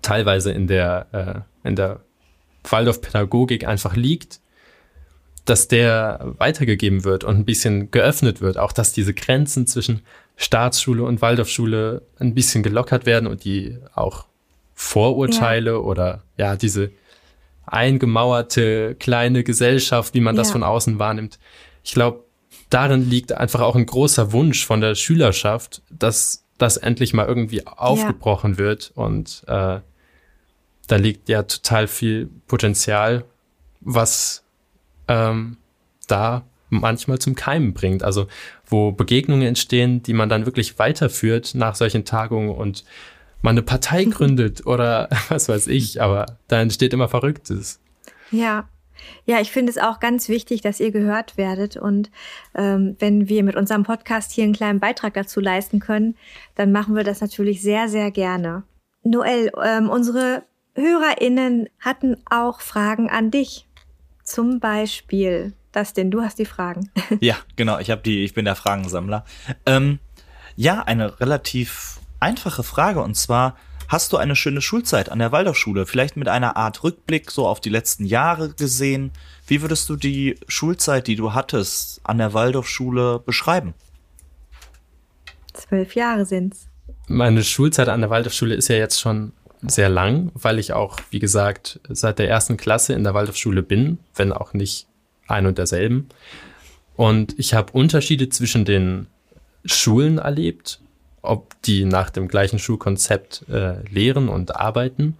[0.02, 2.00] teilweise in der, äh, in der
[2.70, 4.40] Waldorf-Pädagogik einfach liegt,
[5.44, 8.58] dass der weitergegeben wird und ein bisschen geöffnet wird.
[8.58, 10.02] Auch dass diese Grenzen zwischen
[10.36, 14.26] Staatsschule und Waldorfschule ein bisschen gelockert werden und die auch
[14.74, 15.76] Vorurteile ja.
[15.76, 16.90] oder ja, diese
[17.66, 20.42] eingemauerte kleine Gesellschaft, wie man ja.
[20.42, 21.38] das von außen wahrnimmt.
[21.82, 22.24] Ich glaube,
[22.70, 27.66] darin liegt einfach auch ein großer Wunsch von der Schülerschaft, dass das endlich mal irgendwie
[27.66, 28.58] aufgebrochen ja.
[28.58, 29.80] wird und äh,
[30.88, 33.24] da liegt ja total viel Potenzial,
[33.80, 34.44] was
[35.06, 35.58] ähm,
[36.08, 38.02] da manchmal zum Keimen bringt.
[38.02, 38.26] Also
[38.66, 42.84] wo Begegnungen entstehen, die man dann wirklich weiterführt nach solchen Tagungen und
[43.40, 47.80] man eine Partei gründet oder was weiß ich, aber da entsteht immer Verrücktes.
[48.30, 48.68] Ja.
[49.24, 51.76] Ja, ich finde es auch ganz wichtig, dass ihr gehört werdet.
[51.76, 52.10] Und
[52.54, 56.16] ähm, wenn wir mit unserem Podcast hier einen kleinen Beitrag dazu leisten können,
[56.56, 58.64] dann machen wir das natürlich sehr, sehr gerne.
[59.04, 60.42] Noel, ähm, unsere
[60.78, 63.66] HörerInnen hatten auch Fragen an dich.
[64.22, 66.90] Zum Beispiel, Dustin, du hast die Fragen.
[67.20, 67.78] ja, genau.
[67.78, 68.24] Ich habe die.
[68.24, 69.24] Ich bin der Fragensammler.
[69.66, 69.98] Ähm,
[70.56, 73.56] ja, eine relativ einfache Frage und zwar
[73.88, 75.86] Hast du eine schöne Schulzeit an der Waldorfschule?
[75.86, 79.12] Vielleicht mit einer Art Rückblick so auf die letzten Jahre gesehen.
[79.46, 83.72] Wie würdest du die Schulzeit, die du hattest an der Waldorfschule beschreiben?
[85.54, 86.68] Zwölf Jahre sind's.
[87.06, 89.32] Meine Schulzeit an der Waldorfschule ist ja jetzt schon
[89.62, 93.98] sehr lang, weil ich auch, wie gesagt, seit der ersten Klasse in der Waldorfschule bin,
[94.14, 94.86] wenn auch nicht
[95.26, 96.08] ein und derselben.
[96.96, 99.06] Und ich habe Unterschiede zwischen den
[99.64, 100.80] Schulen erlebt
[101.22, 105.16] ob die nach dem gleichen Schulkonzept äh, lehren und arbeiten.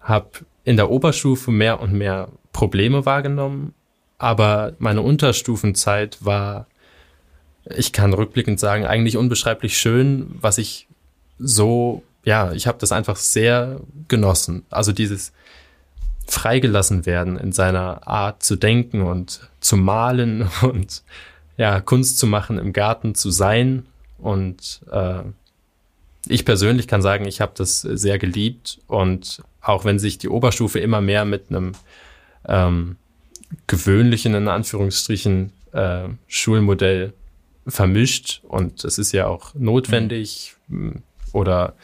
[0.00, 0.30] Habe
[0.64, 3.74] in der Oberstufe mehr und mehr Probleme wahrgenommen,
[4.18, 6.66] aber meine Unterstufenzeit war,
[7.64, 10.88] ich kann rückblickend sagen, eigentlich unbeschreiblich schön, was ich
[11.38, 14.64] so, ja, ich habe das einfach sehr genossen.
[14.70, 15.32] Also dieses
[16.26, 21.02] freigelassen werden in seiner Art zu denken und zu malen und
[21.56, 23.86] ja, Kunst zu machen, im Garten zu sein
[24.18, 25.22] und äh,
[26.28, 28.78] ich persönlich kann sagen, ich habe das sehr geliebt.
[28.86, 31.72] Und auch wenn sich die Oberstufe immer mehr mit einem
[32.46, 32.96] ähm,
[33.66, 37.12] gewöhnlichen, in Anführungsstrichen, äh, Schulmodell
[37.66, 41.02] vermischt, und es ist ja auch notwendig, mhm.
[41.32, 41.74] Oder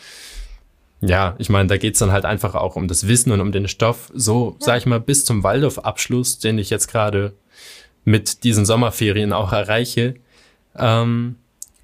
[1.01, 3.69] ja, ich meine, da geht's dann halt einfach auch um das Wissen und um den
[3.69, 4.11] Stoff.
[4.15, 4.67] So, ja.
[4.67, 7.35] sag ich mal, bis zum Waldorf-Abschluss, den ich jetzt gerade
[8.05, 10.15] mit diesen Sommerferien auch erreiche,
[10.77, 11.37] ähm,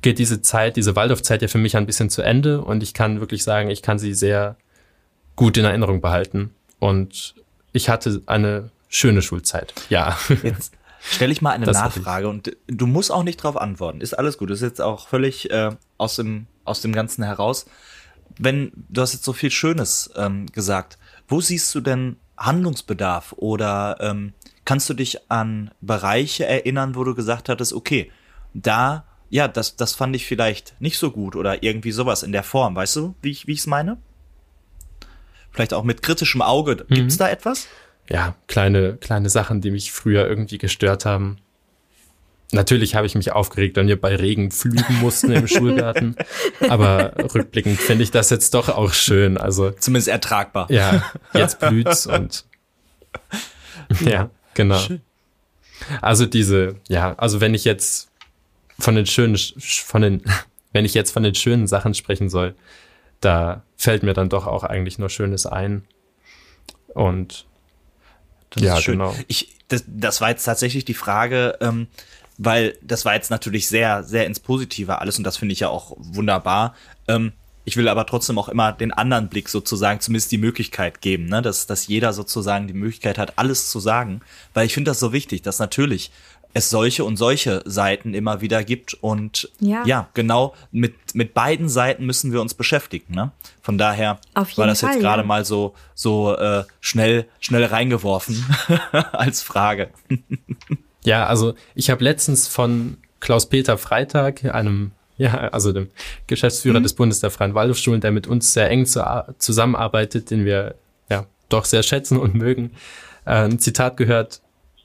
[0.02, 3.20] geht diese Zeit, diese Waldorfzeit ja für mich ein bisschen zu Ende und ich kann
[3.20, 4.56] wirklich sagen, ich kann sie sehr
[5.36, 6.50] gut in Erinnerung behalten.
[6.78, 7.34] Und
[7.72, 9.74] ich hatte eine schöne Schulzeit.
[9.88, 10.18] Ja.
[10.42, 14.00] Jetzt stelle ich mal eine das Nachfrage und du musst auch nicht darauf antworten.
[14.00, 14.50] Ist alles gut.
[14.50, 17.66] Das ist jetzt auch völlig äh, aus, dem, aus dem Ganzen heraus.
[18.38, 20.98] Wenn du hast jetzt so viel Schönes ähm, gesagt,
[21.28, 24.32] wo siehst du denn Handlungsbedarf oder ähm,
[24.64, 28.10] kannst du dich an Bereiche erinnern, wo du gesagt hattest, okay,
[28.54, 32.44] da ja, das, das fand ich vielleicht nicht so gut oder irgendwie sowas in der
[32.44, 32.76] Form.
[32.76, 33.96] Weißt du, wie ich, wie es meine?
[35.50, 36.84] Vielleicht auch mit kritischem Auge.
[36.88, 36.94] Mhm.
[36.94, 37.66] Gibt's da etwas?
[38.08, 41.38] Ja, kleine, kleine Sachen, die mich früher irgendwie gestört haben.
[42.53, 46.14] Natürlich habe ich mich aufgeregt, wenn wir bei Regen flügen mussten im Schulgarten.
[46.68, 49.38] Aber rückblickend finde ich das jetzt doch auch schön.
[49.38, 50.70] Also zumindest ertragbar.
[50.70, 52.45] Ja, jetzt blüht's und
[54.01, 54.80] ja, genau.
[56.01, 58.11] Also diese, ja, also wenn ich jetzt
[58.78, 60.22] von den schönen, von den,
[60.72, 62.55] wenn ich jetzt von den schönen Sachen sprechen soll,
[63.20, 65.84] da fällt mir dann doch auch eigentlich nur Schönes ein.
[66.88, 67.47] Und
[68.51, 69.14] das ja, genau.
[69.28, 71.88] Ich, das, das war jetzt tatsächlich die Frage, ähm,
[72.39, 75.68] weil das war jetzt natürlich sehr, sehr ins Positive alles und das finde ich ja
[75.68, 76.74] auch wunderbar.
[77.09, 77.32] Ähm,
[77.66, 81.41] ich will aber trotzdem auch immer den anderen Blick sozusagen, zumindest die Möglichkeit geben, ne?
[81.41, 84.20] dass, dass jeder sozusagen die Möglichkeit hat, alles zu sagen,
[84.53, 86.11] weil ich finde das so wichtig, dass natürlich
[86.55, 88.95] es solche und solche Seiten immer wieder gibt.
[88.95, 93.12] Und ja, ja genau, mit, mit beiden Seiten müssen wir uns beschäftigen.
[93.12, 93.32] Ne?
[93.61, 95.26] Von daher war das Fall, jetzt gerade ja.
[95.26, 98.45] mal so, so äh, schnell, schnell reingeworfen
[99.12, 99.91] als Frage.
[101.05, 105.90] ja, also ich habe letztens von Klaus-Peter Freitag, einem ja, also dem
[106.26, 106.84] Geschäftsführer mhm.
[106.84, 109.05] des Bundes der Freien Waldorfschulen, der mit uns sehr eng zu,
[109.38, 110.74] zusammenarbeitet, den wir
[111.09, 112.72] ja doch sehr schätzen und mögen,
[113.24, 114.40] äh, ein Zitat gehört,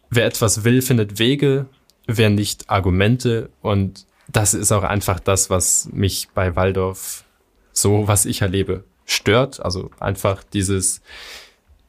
[0.09, 1.65] wer etwas will, findet Wege,
[2.05, 3.49] wer nicht Argumente.
[3.61, 7.23] Und das ist auch einfach das, was mich bei Waldorf
[7.71, 9.59] so, was ich erlebe, stört.
[9.59, 11.01] Also einfach dieses,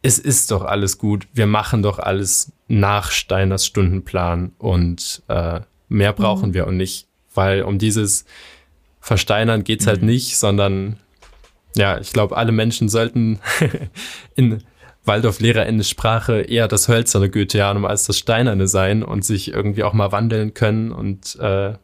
[0.02, 6.12] es ist doch alles gut, wir machen doch alles nach Steiners Stundenplan und äh, mehr
[6.12, 6.54] brauchen mhm.
[6.54, 8.24] wir und nicht, weil um dieses
[9.00, 10.06] Versteinern geht's halt mhm.
[10.06, 10.96] halt nicht, sondern
[11.76, 13.40] ja, ich glaube, alle Menschen sollten
[14.34, 14.62] in
[15.04, 20.54] Waldorf-LehrerInnen-Sprache eher das hölzerne Goetheanum als das steinerne sein und sich irgendwie auch mal wandeln
[20.54, 21.74] können und äh,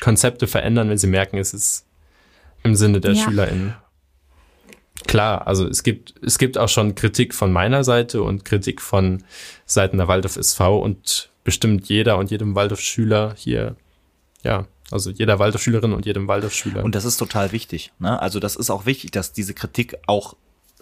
[0.00, 1.86] Konzepte verändern, wenn sie merken, es ist
[2.62, 3.24] im Sinne der ja.
[3.24, 3.74] SchülerInnen.
[5.06, 9.24] Klar, also es gibt, es gibt auch schon Kritik von meiner Seite und Kritik von
[9.66, 13.76] Seiten der Waldorf SV und bestimmt jeder und jedem Waldorf-Schüler hier,
[14.42, 16.84] ja, also jeder Waldorf-Schülerin und jedem Waldorf-Schüler.
[16.84, 17.92] Und das ist total wichtig.
[17.98, 18.20] Ne?
[18.20, 20.34] Also das ist auch wichtig, dass diese Kritik auch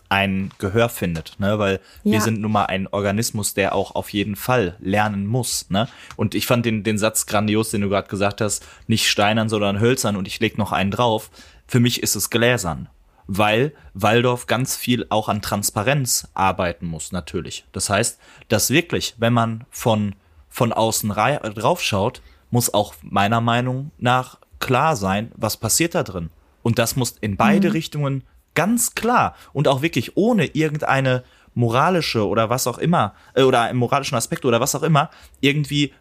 [0.08, 1.58] ein Gehör findet, ne?
[1.58, 2.12] Weil ja.
[2.12, 5.88] wir sind nun mal ein Organismus, der auch auf jeden Fall lernen muss, ne?
[6.16, 9.80] Und ich fand den, den Satz grandios, den du gerade gesagt hast, nicht steinern, sondern
[9.80, 11.30] hölzern und ich leg noch einen drauf.
[11.66, 12.88] Für mich ist es gläsern,
[13.28, 17.66] weil Waldorf ganz viel auch an Transparenz arbeiten muss, natürlich.
[17.72, 18.18] Das heißt,
[18.48, 20.14] dass wirklich, wenn man von,
[20.48, 26.30] von außen drauf schaut, muss auch meiner Meinung nach klar sein, was passiert da drin.
[26.62, 27.72] Und das muss in beide mhm.
[27.72, 28.24] Richtungen
[28.54, 31.22] ganz klar und auch wirklich ohne irgendeine
[31.54, 35.10] moralische oder was auch immer, äh, oder im moralischen Aspekt oder was auch immer,
[35.40, 35.92] irgendwie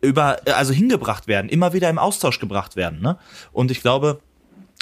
[0.00, 3.00] über, also hingebracht werden, immer wieder im Austausch gebracht werden.
[3.00, 3.16] Ne?
[3.52, 4.20] Und ich glaube,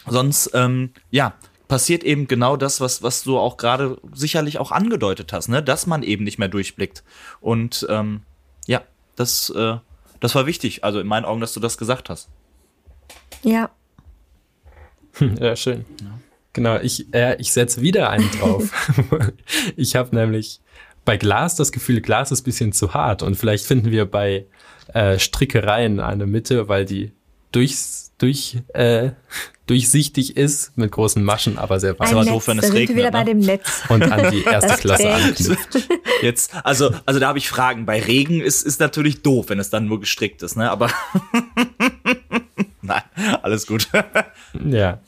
[0.07, 1.35] sonst, ähm, ja,
[1.73, 5.63] passiert eben genau das, was, was du auch gerade sicherlich auch angedeutet hast, ne?
[5.63, 7.03] dass man eben nicht mehr durchblickt.
[7.41, 8.25] Und ähm,
[8.67, 8.83] ja,
[9.17, 9.77] das, äh,
[10.21, 12.29] das war wichtig, also in meinen Augen, dass du das gesagt hast.
[13.43, 13.71] Ja.
[15.41, 15.87] Ja, schön.
[16.03, 16.19] Ja.
[16.53, 18.71] Genau, ich, äh, ich setze wieder einen drauf.
[19.77, 20.61] ich habe nämlich
[21.07, 24.45] bei Glas das Gefühl, Glas ist bisschen zu hart und vielleicht finden wir bei
[24.93, 27.13] äh, Strickereien eine Mitte, weil die
[27.53, 29.11] durchs, durch, äh,
[29.67, 32.11] durchsichtig ist mit großen Maschen, aber sehr warm.
[32.11, 32.97] Aber doof, wenn es regnet.
[32.97, 33.13] wieder ne?
[33.13, 33.83] bei dem Netz.
[33.89, 35.89] Und an die erste Klasse anknüpft.
[36.23, 37.87] Jetzt, also, also da habe ich Fragen.
[37.87, 40.71] Bei Regen ist, ist natürlich doof, wenn es dann nur gestrickt ist, ne?
[40.71, 40.91] Aber
[42.83, 43.03] nein,
[43.43, 43.89] alles gut.
[44.65, 44.99] ja.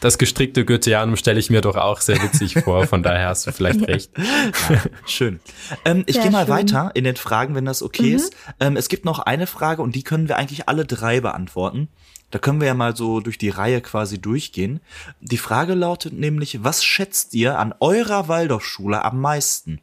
[0.00, 3.52] Das gestrickte Goetheanum stelle ich mir doch auch sehr witzig vor, von daher hast du
[3.52, 4.12] vielleicht recht.
[4.16, 5.40] Ja, schön.
[5.84, 6.54] Ähm, ich gehe mal schön.
[6.54, 8.16] weiter in den Fragen, wenn das okay mhm.
[8.16, 8.36] ist.
[8.60, 11.88] Ähm, es gibt noch eine Frage und die können wir eigentlich alle drei beantworten.
[12.30, 14.80] Da können wir ja mal so durch die Reihe quasi durchgehen.
[15.20, 19.80] Die Frage lautet nämlich, was schätzt ihr an eurer Waldorfschule am meisten?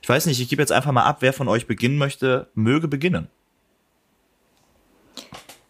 [0.00, 2.86] Ich weiß nicht, ich gebe jetzt einfach mal ab, wer von euch beginnen möchte, möge
[2.86, 3.28] beginnen.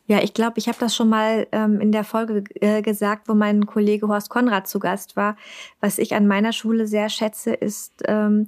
[0.06, 3.34] Ja, ich glaube, ich habe das schon mal ähm, in der Folge äh, gesagt, wo
[3.34, 5.36] mein Kollege Horst Konrad zu Gast war.
[5.80, 8.46] Was ich an meiner Schule sehr schätze, ist, ähm,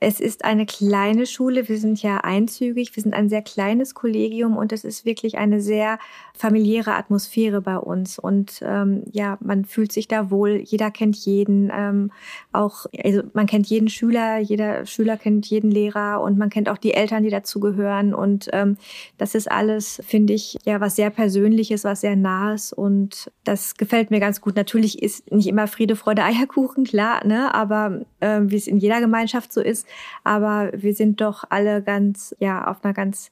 [0.00, 1.68] es ist eine kleine Schule.
[1.68, 2.96] Wir sind ja einzügig.
[2.96, 5.98] Wir sind ein sehr kleines Kollegium und es ist wirklich eine sehr
[6.36, 8.18] familiäre Atmosphäre bei uns.
[8.18, 10.60] Und ähm, ja, man fühlt sich da wohl.
[10.64, 11.70] Jeder kennt jeden.
[11.74, 12.12] Ähm,
[12.52, 14.38] auch, also man kennt jeden Schüler.
[14.38, 18.14] Jeder Schüler kennt jeden Lehrer und man kennt auch die Eltern, die dazugehören.
[18.14, 18.76] Und ähm,
[19.18, 22.72] das ist alles, finde ich, ja, was sehr Persönliches, was sehr Nahes.
[22.72, 24.56] Und das gefällt mir ganz gut.
[24.56, 27.54] Natürlich ist nicht immer Friede, Freude, Eierkuchen, klar, ne?
[27.54, 29.86] Aber äh, wie es in jeder Gemeinschaft so ist.
[30.22, 33.30] Aber wir sind doch alle ganz, ja, auf einer ganz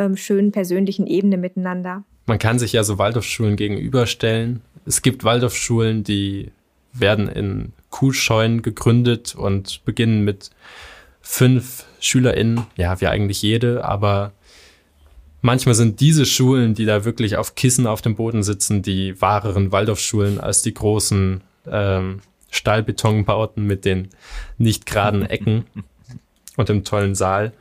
[0.00, 2.04] ähm, schönen persönlichen Ebene miteinander.
[2.30, 4.62] Man kann sich ja so Waldorfschulen gegenüberstellen.
[4.86, 6.52] Es gibt Waldorfschulen, die
[6.92, 10.50] werden in Kuhscheunen gegründet und beginnen mit
[11.20, 14.30] fünf SchülerInnen, ja, wie eigentlich jede, aber
[15.42, 19.72] manchmal sind diese Schulen, die da wirklich auf Kissen auf dem Boden sitzen, die wahreren
[19.72, 22.20] Waldorfschulen als die großen ähm,
[22.52, 24.10] Stahlbetonbauten mit den
[24.56, 25.64] nicht geraden Ecken
[26.56, 27.52] und dem tollen Saal.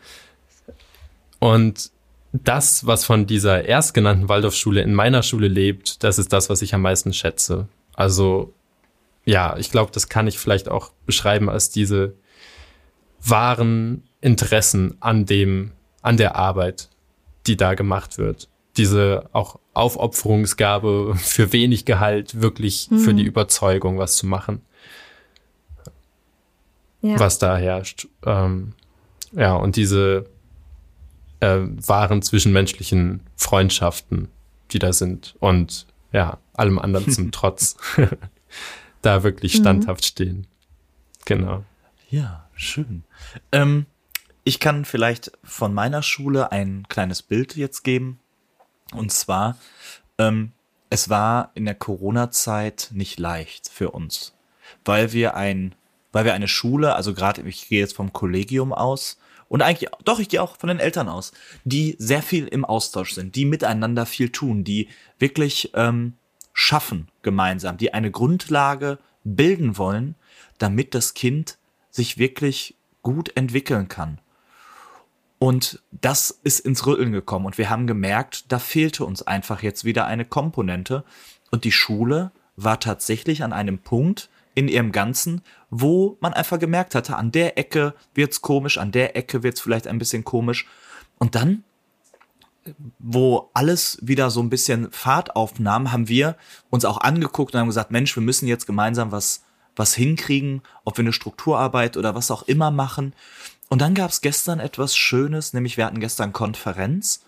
[1.40, 1.90] Und
[2.32, 6.74] das, was von dieser erstgenannten Waldorfschule in meiner Schule lebt, das ist das, was ich
[6.74, 7.68] am meisten schätze.
[7.96, 8.54] Also
[9.26, 12.16] ja, ich glaube, das kann ich vielleicht auch beschreiben als diese
[13.22, 15.72] wahren Interessen an dem,
[16.02, 16.90] an der Arbeit,
[17.48, 18.48] die da gemacht wird.
[18.78, 23.00] Diese auch Aufopferungsgabe für wenig Gehalt, wirklich mhm.
[23.00, 24.62] für die Überzeugung was zu machen
[27.02, 27.20] ja.
[27.20, 28.08] was da herrscht.
[28.26, 28.74] Ähm,
[29.32, 30.26] ja, und diese
[31.40, 34.30] äh, wahren zwischenmenschlichen Freundschaften,
[34.72, 37.78] die da sind und ja, allem anderen zum Trotz,
[39.02, 39.60] da wirklich mhm.
[39.60, 40.08] standhaft mhm.
[40.08, 40.48] stehen.
[41.26, 41.64] Genau.
[42.10, 43.04] Ja, schön.
[43.52, 43.86] Ähm,
[44.44, 48.20] ich kann vielleicht von meiner Schule ein kleines Bild jetzt geben.
[48.94, 49.58] Und zwar,
[50.18, 50.54] ähm,
[50.90, 54.34] es war in der Corona-Zeit nicht leicht für uns,
[54.84, 55.76] weil wir ein
[56.12, 59.18] weil wir eine Schule, also gerade ich gehe jetzt vom Kollegium aus
[59.50, 61.34] und eigentlich, doch, ich gehe auch von den Eltern aus,
[61.66, 64.88] die sehr viel im Austausch sind, die miteinander viel tun, die
[65.18, 66.14] wirklich ähm,
[66.54, 70.16] schaffen gemeinsam, die eine Grundlage bilden wollen,
[70.60, 71.58] damit das Kind
[71.90, 74.20] sich wirklich gut entwickeln kann.
[75.40, 79.86] Und das ist ins Rütteln gekommen und wir haben gemerkt, da fehlte uns einfach jetzt
[79.86, 81.04] wieder eine Komponente
[81.50, 86.96] und die Schule war tatsächlich an einem Punkt, in ihrem Ganzen, wo man einfach gemerkt
[86.96, 90.68] hatte, an der Ecke wird's komisch, an der Ecke wird's vielleicht ein bisschen komisch.
[91.18, 91.64] Und dann,
[92.98, 96.36] wo alles wieder so ein bisschen Fahrt aufnahm, haben wir
[96.70, 99.44] uns auch angeguckt und haben gesagt, Mensch, wir müssen jetzt gemeinsam was,
[99.76, 103.14] was hinkriegen, ob wir eine Strukturarbeit oder was auch immer machen.
[103.70, 107.24] Und dann gab's gestern etwas Schönes, nämlich wir hatten gestern Konferenz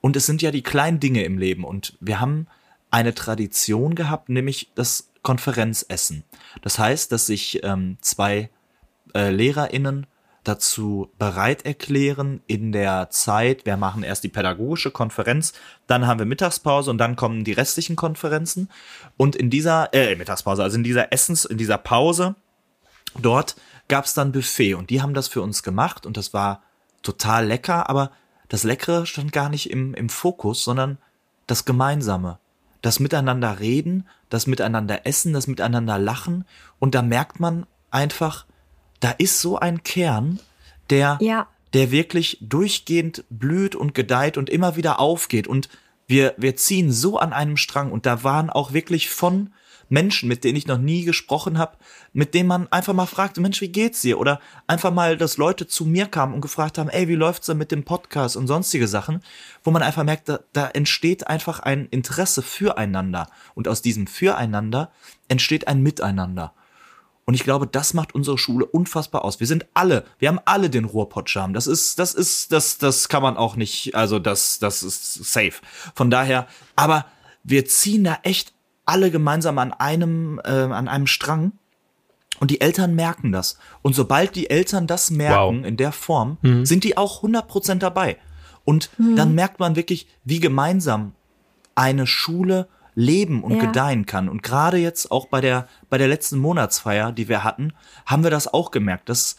[0.00, 2.46] und es sind ja die kleinen Dinge im Leben und wir haben
[2.90, 6.24] eine Tradition gehabt, nämlich das Konferenzessen.
[6.62, 8.50] Das heißt, dass sich ähm, zwei
[9.14, 10.06] äh, LehrerInnen
[10.44, 15.54] dazu bereit erklären, in der Zeit, wir machen erst die pädagogische Konferenz,
[15.86, 18.68] dann haben wir Mittagspause und dann kommen die restlichen Konferenzen.
[19.16, 22.34] Und in dieser, äh, Mittagspause, also in dieser Essens, in dieser Pause,
[23.18, 23.56] dort
[23.88, 26.62] gab es dann Buffet und die haben das für uns gemacht und das war
[27.02, 28.10] total lecker, aber
[28.48, 30.98] das Leckere stand gar nicht im, im Fokus, sondern
[31.46, 32.38] das Gemeinsame
[32.84, 36.44] das Miteinander reden, das Miteinander essen, das Miteinander lachen.
[36.78, 38.44] Und da merkt man einfach,
[39.00, 40.38] da ist so ein Kern,
[40.90, 41.46] der, Ja.
[41.72, 45.48] der wirklich durchgehend blüht und gedeiht und immer wieder aufgeht.
[45.48, 45.70] Und
[46.06, 47.90] wir, wir ziehen so an einem Strang.
[47.90, 49.54] Und da waren auch wirklich von
[49.88, 51.76] Menschen, mit denen ich noch nie gesprochen habe,
[52.12, 54.18] mit denen man einfach mal fragte, Mensch, wie geht's dir?
[54.18, 57.58] Oder einfach mal, dass Leute zu mir kamen und gefragt haben, ey, wie läuft's denn
[57.58, 59.22] mit dem Podcast und sonstige Sachen,
[59.62, 63.28] wo man einfach merkt, da, da entsteht einfach ein Interesse füreinander.
[63.54, 64.90] Und aus diesem Füreinander
[65.28, 66.54] entsteht ein Miteinander.
[67.26, 69.40] Und ich glaube, das macht unsere Schule unfassbar aus.
[69.40, 71.54] Wir sind alle, wir haben alle den Ruhrpott-Charme.
[71.54, 75.54] Das ist, das ist, das, das kann man auch nicht, also das, das ist safe.
[75.94, 77.06] Von daher, aber
[77.42, 78.52] wir ziehen da echt
[78.86, 81.52] alle gemeinsam an einem, äh, an einem Strang.
[82.40, 83.58] Und die Eltern merken das.
[83.82, 85.66] Und sobald die Eltern das merken Wow.
[85.66, 88.16] in der Form, sind die auch 100% dabei.
[88.64, 91.12] Und dann merkt man wirklich, wie gemeinsam
[91.76, 93.66] eine Schule leben und Ja.
[93.66, 94.28] gedeihen kann.
[94.28, 97.72] Und gerade jetzt auch bei der, bei der letzten Monatsfeier, die wir hatten,
[98.06, 99.36] haben wir das auch gemerkt, dass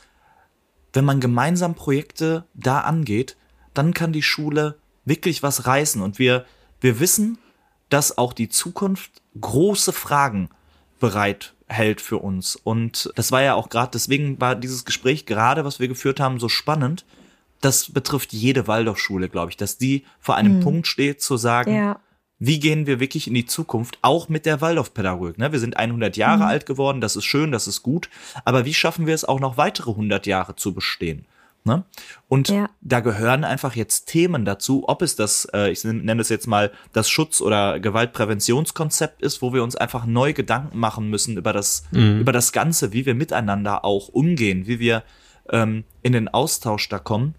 [0.93, 3.35] wenn man gemeinsam Projekte da angeht,
[3.73, 6.01] dann kann die Schule wirklich was reißen.
[6.01, 6.45] Und wir,
[6.79, 7.37] wir wissen,
[7.89, 10.49] dass auch die Zukunft große Fragen
[10.99, 12.55] bereit hält für uns.
[12.55, 16.39] Und das war ja auch gerade, deswegen war dieses Gespräch gerade, was wir geführt haben,
[16.39, 17.05] so spannend.
[17.61, 21.99] Das betrifft jede Waldorfschule, glaube ich, dass die vor einem Punkt steht zu sagen, Ja.
[22.37, 25.37] wie gehen wir wirklich in die Zukunft, auch mit der Waldorfpädagogik.
[25.39, 25.51] Ne?
[25.51, 26.49] Wir sind 100 Jahre Mhm.
[26.49, 28.09] alt geworden, das ist schön, das ist gut,
[28.43, 31.25] aber wie schaffen wir es auch noch weitere 100 Jahre zu bestehen?
[31.67, 31.83] Ne?
[32.27, 32.69] Und Ja.
[32.81, 36.71] da gehören einfach jetzt Themen dazu, ob es das, äh, ich nenne es jetzt mal,
[36.93, 41.83] das Schutz- oder Gewaltpräventionskonzept ist, wo wir uns einfach neu Gedanken machen müssen über das,
[41.91, 45.03] über das Ganze, wie wir miteinander auch umgehen, wie wir
[45.49, 47.33] ähm, in den Austausch da kommen.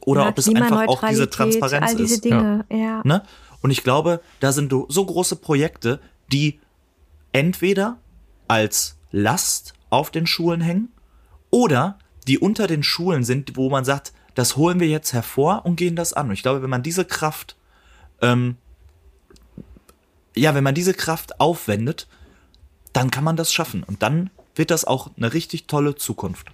[0.00, 2.24] Oder ja, ob es einfach auch diese Transparenz all diese ist.
[2.24, 3.00] Dinge, ja.
[3.04, 3.22] Ne?
[3.60, 6.00] Und ich glaube, da sind so große Projekte,
[6.32, 6.58] die
[7.30, 7.98] entweder
[8.48, 10.88] als Last auf den Schulen hängen
[11.50, 15.76] oder die unter den Schulen sind, wo man sagt, das holen wir jetzt hervor und
[15.76, 16.28] gehen das an.
[16.28, 17.56] Und ich glaube, wenn man diese Kraft,
[18.20, 18.56] ähm,
[20.34, 22.08] ja, wenn man diese Kraft aufwendet,
[22.92, 23.82] dann kann man das schaffen.
[23.82, 26.46] Und dann wird das auch eine richtig tolle Zukunft.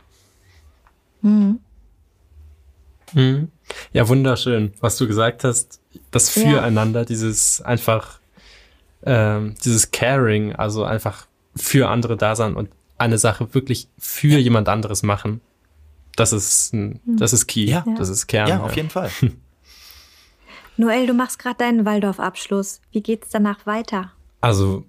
[3.92, 5.80] Ja, wunderschön, was du gesagt hast.
[6.10, 6.42] Das Ja.
[6.42, 8.20] Füreinander, dieses einfach,
[9.02, 14.68] ähm, dieses Caring, also einfach für andere da sein und eine Sache wirklich für jemand
[14.68, 15.40] anderes machen.
[16.18, 17.66] Das ist, ein- das ist key.
[17.66, 17.84] Ja.
[17.96, 18.48] Das ist Kern.
[18.48, 19.10] Ja, auf jeden Fall.
[20.76, 22.80] Noel, du machst gerade deinen Waldorf-Abschluss.
[22.92, 24.12] Wie geht's danach weiter?
[24.40, 24.84] Also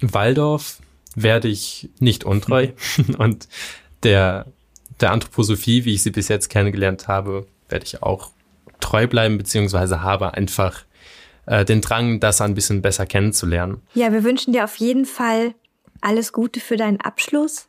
[0.00, 0.78] Waldorf
[1.14, 2.68] werde ich nicht untreu
[3.18, 3.48] und
[4.02, 4.46] der,
[5.00, 8.30] der Anthroposophie, wie ich sie bis jetzt kennengelernt habe, werde ich auch
[8.80, 10.84] treu bleiben, beziehungsweise habe einfach
[11.46, 13.80] äh, den Drang, das ein bisschen besser kennenzulernen.
[13.94, 15.54] Ja, wir wünschen dir auf jeden Fall
[16.00, 17.68] alles Gute für deinen Abschluss.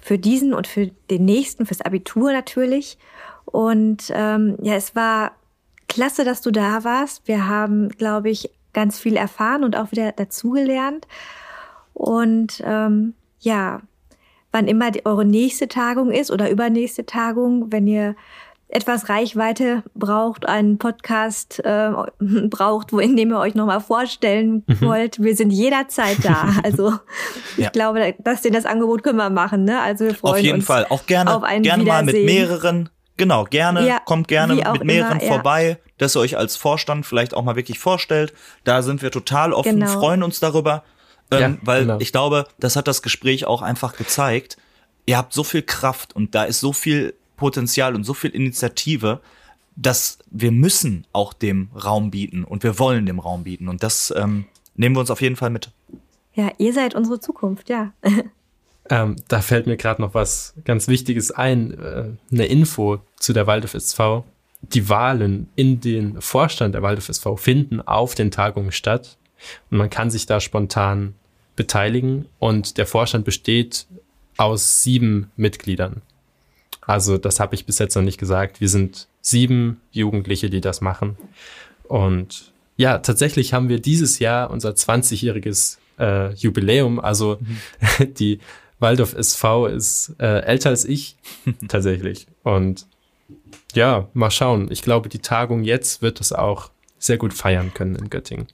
[0.00, 2.98] Für diesen und für den nächsten, fürs Abitur natürlich.
[3.44, 5.32] Und ähm, ja, es war
[5.88, 7.26] klasse, dass du da warst.
[7.28, 11.06] Wir haben, glaube ich, ganz viel erfahren und auch wieder dazugelernt.
[11.92, 13.80] Und ähm, ja,
[14.50, 18.16] wann immer die, eure nächste Tagung ist oder übernächste Tagung, wenn ihr
[18.68, 21.90] etwas Reichweite braucht, einen Podcast äh,
[22.48, 26.48] braucht, wo in dem ihr euch nochmal vorstellen wollt, wir sind jederzeit da.
[26.64, 26.94] Also
[27.56, 27.70] ich Ja.
[27.70, 29.64] glaube, dass den das Angebot können wir machen.
[29.64, 29.80] Ne?
[29.80, 30.86] Also wir freuen Auf jeden uns Fall.
[30.88, 32.88] Auch gerne, auf ein gerne mal mit mehreren.
[33.16, 35.32] Genau, gerne, Ja, kommt gerne mit mehreren immer, ja.
[35.34, 38.32] vorbei, dass ihr euch als Vorstand vielleicht auch mal wirklich vorstellt.
[38.64, 39.86] Da sind wir total offen, Genau.
[40.00, 40.82] freuen uns darüber.
[41.30, 41.98] Ähm, Ja, weil genau.
[42.00, 44.56] ich glaube, das hat das Gespräch auch einfach gezeigt.
[45.06, 49.20] Ihr habt so viel Kraft und da ist so viel Potenzial und so viel Initiative,
[49.76, 53.68] dass wir müssen auch dem Raum bieten und wir wollen dem Raum bieten.
[53.68, 55.70] Und das ähm, nehmen wir uns auf jeden Fall mit.
[56.34, 57.92] Ja, ihr seid unsere Zukunft, ja.
[58.90, 63.46] Ähm, da fällt mir gerade noch was ganz Wichtiges ein, äh, eine Info zu der
[63.46, 64.24] Waldorf SV.
[64.60, 69.16] Die Wahlen in den Vorstand der Waldorf SV finden auf den Tagungen statt
[69.70, 71.14] und man kann sich da spontan
[71.56, 73.86] beteiligen und der Vorstand besteht
[74.36, 76.02] aus sieben Mitgliedern.
[76.86, 78.60] Also das habe ich bis jetzt noch nicht gesagt.
[78.60, 81.16] Wir sind sieben Jugendliche, die das machen.
[81.84, 87.00] Und ja, tatsächlich haben wir dieses Jahr unser 20-jähriges äh, Jubiläum.
[87.00, 87.38] Also
[88.18, 88.40] die
[88.78, 91.16] Waldorf SV ist äh, älter als ich
[91.68, 92.26] tatsächlich.
[92.42, 92.86] Und
[93.74, 94.70] ja, mal schauen.
[94.70, 98.46] Ich glaube, die Tagung jetzt wird es auch sehr gut feiern können in Göttingen.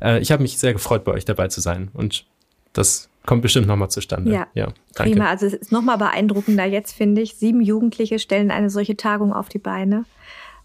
[0.00, 1.90] Äh, ich habe mich sehr gefreut, bei euch dabei zu sein.
[1.92, 2.26] Und
[2.72, 4.32] das kommt bestimmt nochmal zustande.
[4.32, 5.12] Ja, ja danke.
[5.12, 7.36] Prima, also es ist nochmal beeindruckender jetzt, finde ich.
[7.36, 10.04] Sieben Jugendliche stellen eine solche Tagung auf die Beine.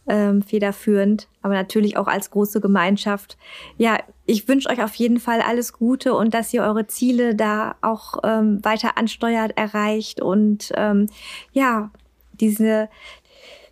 [0.09, 3.37] ähm, federführend, aber natürlich auch als große Gemeinschaft.
[3.77, 7.75] Ja, ich wünsche euch auf jeden Fall alles Gute und dass ihr eure Ziele da
[7.81, 11.07] auch ähm, weiter ansteuert, erreicht und ähm,
[11.53, 11.91] ja,
[12.33, 12.89] diese,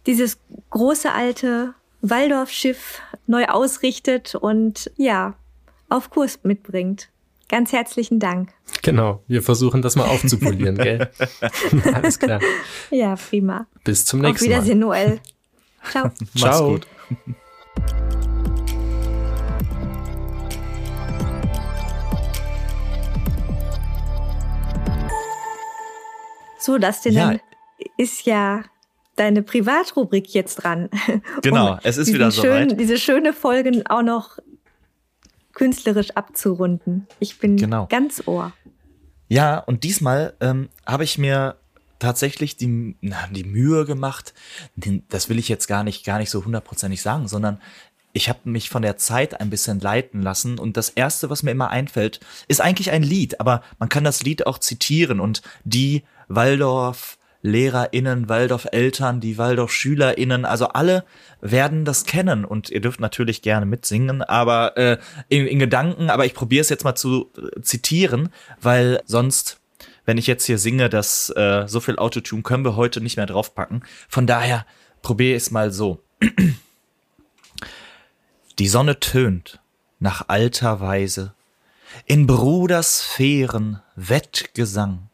[0.06, 5.34] dieses große alte Waldorfschiff neu ausrichtet und ja,
[5.90, 7.10] auf Kurs mitbringt.
[7.50, 8.50] Ganz herzlichen Dank.
[8.82, 11.10] Genau, wir versuchen das mal aufzupolieren, gell?
[11.94, 12.42] Alles klar.
[12.92, 13.68] Ja, prima.
[13.86, 14.86] Bis zum nächsten Auf Wiedersehen, Mal.
[15.08, 15.20] Noel.
[16.36, 16.72] Ciao.
[16.72, 16.88] Gut.
[26.60, 27.36] So, das denn ja.
[27.96, 28.64] ist ja
[29.16, 30.90] deine Privatrubrik jetzt dran.
[31.42, 32.80] Genau, um es ist wieder schön, soweit.
[32.80, 34.38] Diese schöne Folgen auch noch
[35.58, 37.08] künstlerisch abzurunden.
[37.20, 37.88] Ich bin genau.
[37.88, 38.54] ganz ohr.
[39.28, 41.56] Ja, und diesmal ähm, habe ich mir
[41.98, 44.36] tatsächlich die, na, die Mühe gemacht,
[45.10, 47.60] das will ich jetzt gar nicht, gar nicht so hundertprozentig sagen, sondern
[48.14, 51.52] ich habe mich von der Zeit ein bisschen leiten lassen und das erste, was mir
[51.52, 56.04] immer einfällt, ist eigentlich ein Lied, aber man kann das Lied auch zitieren und die
[56.28, 57.18] Waldorf
[57.48, 61.04] LehrerInnen, Waldorf-Eltern, die Waldorf-SchülerInnen, also alle
[61.42, 64.98] werden das kennen und ihr dürft natürlich gerne mitsingen, aber äh,
[65.30, 68.30] in, in Gedanken, aber ich probiere es jetzt mal zu äh, zitieren,
[68.62, 69.60] weil sonst,
[70.06, 73.26] wenn ich jetzt hier singe, dass äh, so viel Autotune können wir heute nicht mehr
[73.26, 73.84] draufpacken.
[74.08, 74.66] Von daher
[75.02, 76.04] probiere ich es mal so.
[78.60, 79.60] Die Sonne tönt
[80.00, 81.34] nach alter Weise
[82.06, 85.07] in Brudersphären Wettgesang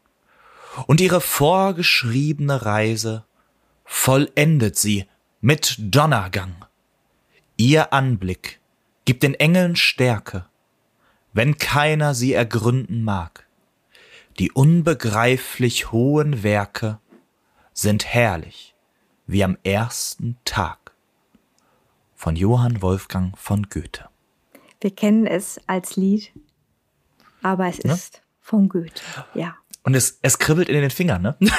[0.86, 3.24] und ihre vorgeschriebene Reise
[3.84, 5.06] vollendet sie
[5.40, 6.64] mit Donnergang.
[7.56, 8.60] Ihr Anblick
[9.04, 10.46] gibt den Engeln Stärke,
[11.32, 13.46] wenn keiner sie ergründen mag.
[14.38, 16.98] Die unbegreiflich hohen Werke
[17.72, 18.74] sind herrlich
[19.26, 20.92] wie am ersten Tag.
[22.14, 24.08] Von Johann Wolfgang von Goethe.
[24.80, 26.32] Wir kennen es als Lied,
[27.42, 29.02] aber es ist von Goethe,
[29.34, 29.56] ja.
[29.84, 31.36] Und es, es kribbelt in den Fingern, ne?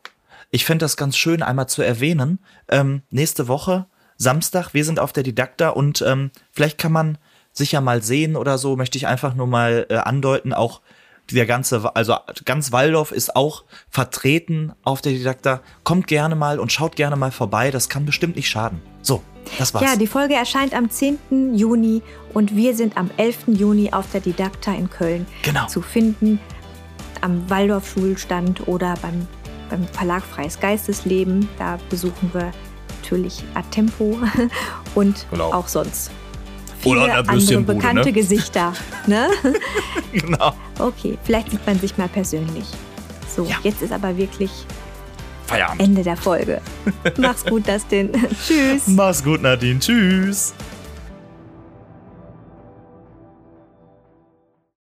[0.51, 2.39] Ich fände das ganz schön, einmal zu erwähnen.
[2.67, 3.85] Ähm, nächste Woche,
[4.17, 7.17] Samstag, wir sind auf der Didakta und ähm, vielleicht kann man
[7.51, 10.81] sich ja mal sehen oder so, möchte ich einfach nur mal äh, andeuten, auch
[11.35, 12.15] der ganze, also
[12.45, 15.61] ganz Waldorf ist auch vertreten auf der Didakta.
[15.83, 17.71] Kommt gerne mal und schaut gerne mal vorbei.
[17.71, 18.81] Das kann bestimmt nicht schaden.
[19.01, 19.21] So,
[19.57, 19.83] das war's.
[19.83, 21.55] Ja, die Folge erscheint am 10.
[21.55, 22.01] Juni
[22.33, 23.47] und wir sind am 11.
[23.47, 25.67] Juni auf der Didakta in Köln genau.
[25.67, 26.39] zu finden.
[27.21, 29.27] Am Waldorf-Schulstand oder beim,
[29.69, 31.49] beim Verlag Freies Geistesleben.
[31.57, 32.51] Da besuchen wir
[33.01, 34.17] natürlich Tempo
[34.95, 35.51] und genau.
[35.53, 36.11] auch sonst
[36.79, 38.13] viele Oder andere bekannte ne?
[38.13, 38.73] Gesichter.
[39.07, 39.27] Ne?
[40.11, 40.53] genau.
[40.77, 42.65] Okay, vielleicht sieht man sich mal persönlich.
[43.35, 43.57] So, ja.
[43.63, 44.51] jetzt ist aber wirklich
[45.49, 45.81] Feierabend.
[45.81, 46.61] Ende der Folge.
[47.17, 48.11] Mach's gut, Dustin.
[48.47, 48.87] Tschüss.
[48.87, 49.79] Mach's gut, Nadine.
[49.79, 50.53] Tschüss.